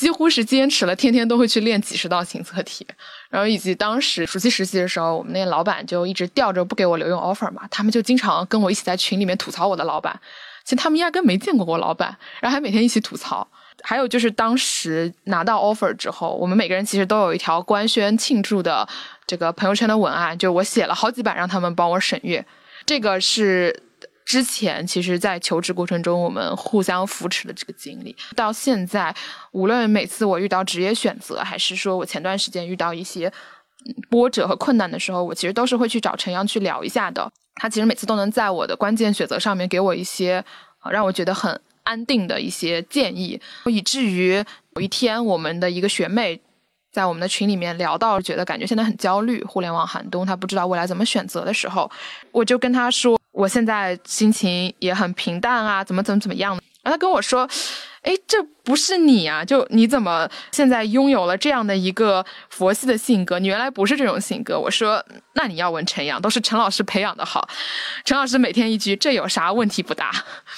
[0.00, 2.86] 几乎是坚持了，天天都会去练几十道行测题，
[3.28, 10.18] 然后以及当时暑期实习的时候，我们那老板就一直吊着不给我留用 offer 嘛，他们就经常跟我一起在群里面吐槽我的老板，
[10.64, 13.46] 其实他们压根没见过我老板，然后还每天一起吐槽。
[13.82, 18.88] 还有就是当时拿到 offer 之后，我们每个人其实都有一条官宣庆祝的
[19.26, 22.42] 这个朋友圈的文案，就我写了好几版让他们帮我审阅，
[22.86, 23.82] 这个是。
[24.30, 29.12] 之前其实，在求职过程中，我们互相扶持的这个经历，到现在，
[29.50, 33.32] 无论每次我遇到职业选择，还是说我前段时间遇到一些
[34.08, 37.28] 波折和困难的时候，我其实都是会去找陈阳去聊一下的。
[37.56, 40.44] 他其实每次都能在我的关键选择上面给我一些
[40.88, 44.44] 让我觉得很安定的一些建议，以至于
[44.76, 46.40] 有一天，我们的一个学妹
[46.92, 51.90] 在我们的群里面聊到，觉得感觉现在很焦虑，互联网寒冬，她不知道未来怎么选择的时候，
[52.30, 53.19] 我就跟她说。
[53.32, 56.52] 我现在心情也很平淡啊，怎么怎么怎么样？
[56.82, 57.48] 然后他跟我说
[58.02, 59.44] ：“哎，这不是你啊！
[59.44, 63.38] 就你怎么现在拥有了这样的一个佛系的性格？
[63.38, 65.04] 你原来不是这种性格。”我说
[65.34, 67.46] ：“那你要问陈阳，都是陈老师培养的好。
[68.04, 70.10] 陈老师每天一句，这有啥问题不大？”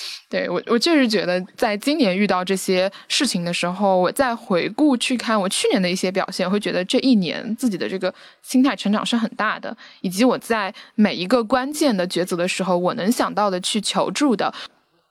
[0.30, 14.54] 对我，我就是觉得，在今年遇到这些事情的时候，我再回顾去看我去年的一些表现，会觉得这一年自己的这个心态成长是很大的，以及我在每一个关键的抉择的时候，我能想到的去求助的，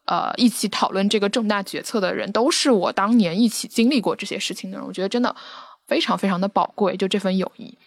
[0.06, 4.86] 呃，一起讨论这个重大决策的人，都是我当年一起经历过这些事情的人。
[4.86, 5.34] 我觉得真的
[5.88, 7.78] 非常非常的宝贵，就这份友谊，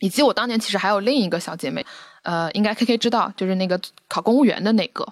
[0.00, 1.86] 以及我当年其实还有另一个小姐妹，
[2.22, 5.06] 呃，应该 K K 知道，就是那个考公务员的那个。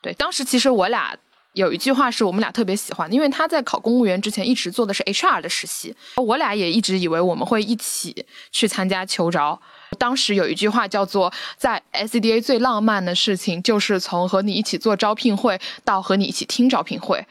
[0.00, 1.14] 对，当时其实我俩
[1.54, 9.60] 有一句话是我们俩特别喜欢，因为他在考公务员之前一直做的是 HR 的实习，我俩也一直以为我们会一起去参加求招。
[9.96, 17.24] 当时有一句话叫做，在 S D A 最浪漫的事情就是从和你一起做招聘会到和你一起听招聘会。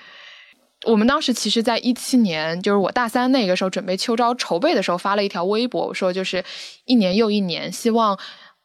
[0.86, 6.44] 我们当时其实，在一七年，就是我大三那个时候准备秋招筹备的时候，发了一条微博，我说就是
[6.86, 8.18] 一年又一年，希望。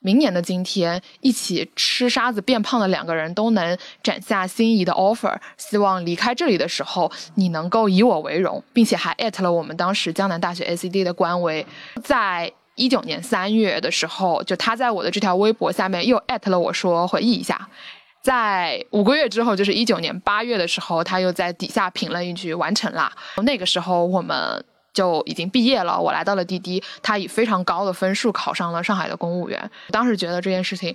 [0.04, 5.32] 明年的今天，一起吃沙子变胖的两个人都能斩下心仪的 offer。
[5.56, 11.64] 希望离开这里的时候，你能够以我为荣，并且还艾特了我们当时江南大学 ACD 的官微。
[12.02, 17.68] 在一九年三月的时候，就他在我的这条微博下面又艾特了我说回忆一下。
[18.22, 23.12] 在五个月之后，就是一九年八月的时候，他又在底下评论一句完成啦。
[23.42, 24.64] 那个时候我们。
[24.94, 29.70] 就已经毕业了，我来到了滴滴，他以非常高的分数考上了上海的公务员。
[29.90, 30.94] 当时觉得这件事情，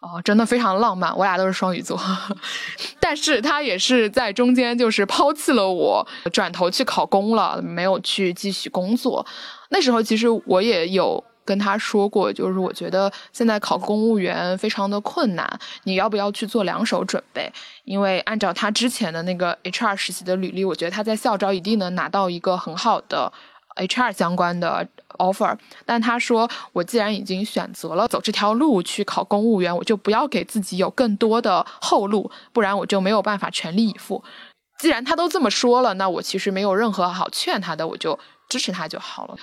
[0.00, 1.16] 哦，真的非常浪漫。
[1.16, 2.00] 我俩都是双鱼座，
[3.00, 9.26] 但是他也是在中间就是抛弃了我，转头去考公了，没有去继续工作。
[9.70, 11.22] 那时候其实我也有。
[11.48, 17.50] 跟他说过，就是我觉得现在考公务员非常的困难，你要不要去做两手准备？
[17.84, 23.32] 因为按照他之前的那个 HR 实习的履历，我觉得他在校招一定能拿到一个很好的
[23.78, 24.86] HR 相关的
[25.16, 25.56] offer。
[25.86, 34.22] 但他说，我既然已经选择了走这条路去考公务员，我就不要给自己有更多的后路，不然我就没有办法全力以赴。
[34.78, 38.18] 既然他都这么说了，那我其实没有任何好劝他的，我就。
[38.48, 39.36] 支持他就好了。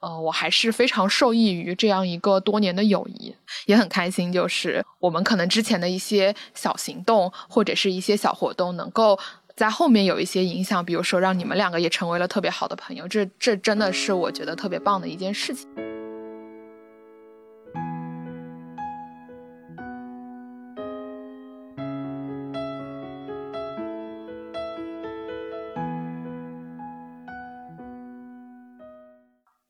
[0.00, 3.34] 呃，我还是非常受益于这样一个多年的友谊，
[3.66, 9.18] 也很开心，就是我们可能之前的一些小行动或者是一些小活动，能够
[9.54, 15.68] 在后面有一些影响，比如说让你们两个也成为了特别好的朋友，这这真的是我觉得特别棒的一件事情。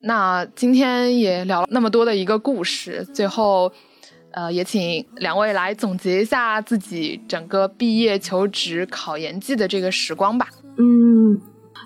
[0.04, 3.72] 那今天也聊了那么多的一个故事，最后，
[4.32, 10.48] 呃，也请两位来总结一下自己整个毕业、求职、考研季的这个时光吧。
[10.78, 11.40] 嗯，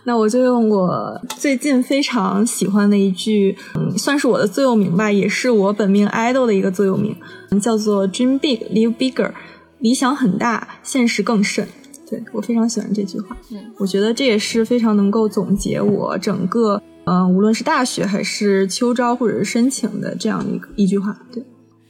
[0.05, 7.17] 那我就用我最近非常喜欢的一句，嗯，算是我的座右铭吧，也是我本命 idol 的一个座右铭，
[7.61, 9.33] 叫做 “Dream big, live bigger”，
[9.81, 11.67] 理想很大，现实更甚。
[12.09, 16.81] 对我非常喜欢这句话，嗯，我觉得这也是非常能够总结我整个。
[17.09, 21.41] 嗯，无论是大学还是秋招或者是申请的这样一个一句话，对，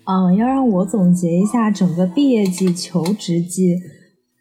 [0.07, 3.77] 嗯，要让我总结一下整个毕业季、求职季，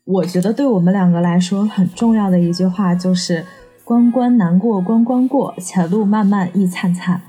[0.06, 3.44] 我觉得对我们两个来说很重要的一句话就是
[3.84, 7.20] “关关难过关关过，前路漫漫亦灿灿”。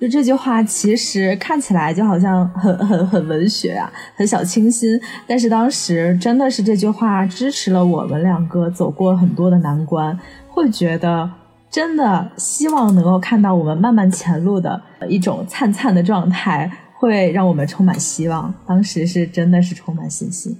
[0.00, 10.18] 就这句话，其实看起来就好像很很很文学啊，很小清新，但是当时真的是这句话支持了我们两个走过很多的难关，
[10.48, 11.30] 会觉得。
[11.70, 16.70] 真的希望能够看到我们漫漫前路的一种灿灿的状态，
[17.04, 18.52] 会让我们充满希望。
[18.66, 20.56] 当时是真的是充满信心，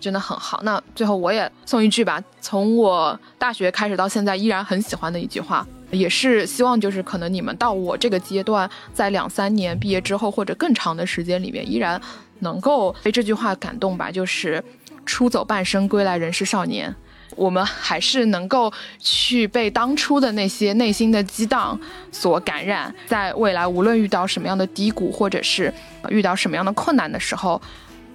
[0.00, 0.60] 真的很好。
[0.64, 12.00] 那最后我也送一句吧，从我大学开始到现在依然很喜欢的一句话，也是希望就是可能你们到我这个阶段，在两三年毕业之后或者更长的时间里面，依然
[12.40, 14.60] 能够被这句话感动吧，就是
[15.06, 16.92] 出走半生归来仍是少年。
[17.36, 21.78] 我们还是能够去被当初的那些内心的激荡
[22.10, 25.72] 所感染，在未来无论遇到什么样的低谷，或者是
[26.08, 27.60] 遇到什么样的困难的时候，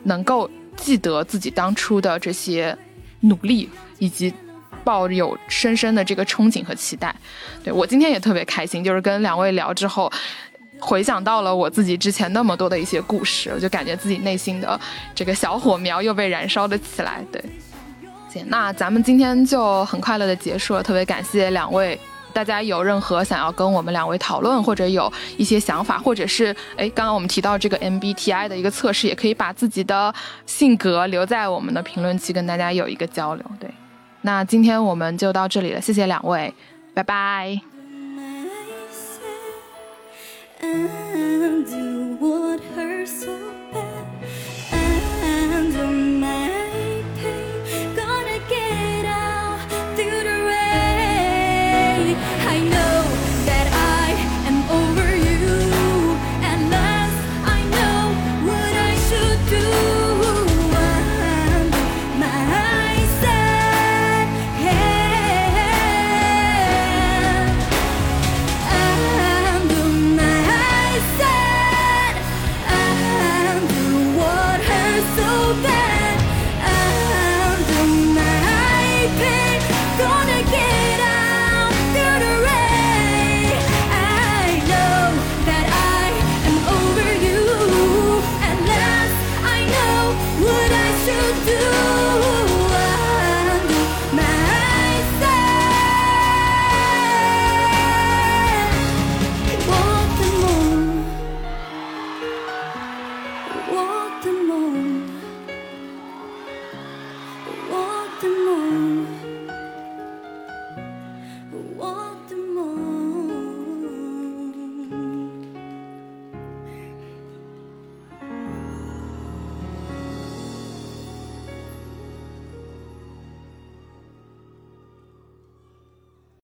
[0.03, 2.77] 能够记得自己当初的这些
[3.21, 3.69] 努力，
[3.99, 4.33] 以及
[4.83, 7.15] 抱有深深的这个憧憬和期待。
[7.63, 10.11] 对我今天也特别开心，就是跟两位聊之后，
[10.79, 14.79] 回想到了我自己之前那么多的一些故事，我就感觉自己内心的
[15.15, 17.23] 这个小火苗又被燃烧了起来。
[17.31, 17.43] 对。
[18.47, 21.99] 那咱们今天就很快乐的结束了，特别感谢两位，
[22.33, 30.13] 大家有任何想要跟我们两位讨论，或者有一些想法，或者是，哎，刚刚我们提到这个 MBTI 的一个测试，也可以把自己的
[30.45, 33.45] 性格留在我们的评论区跟大家有一个交流。
[33.59, 33.69] 对。
[34.21, 36.53] 那今天我们就到这里了，谢谢两位，
[36.93, 37.61] 拜拜。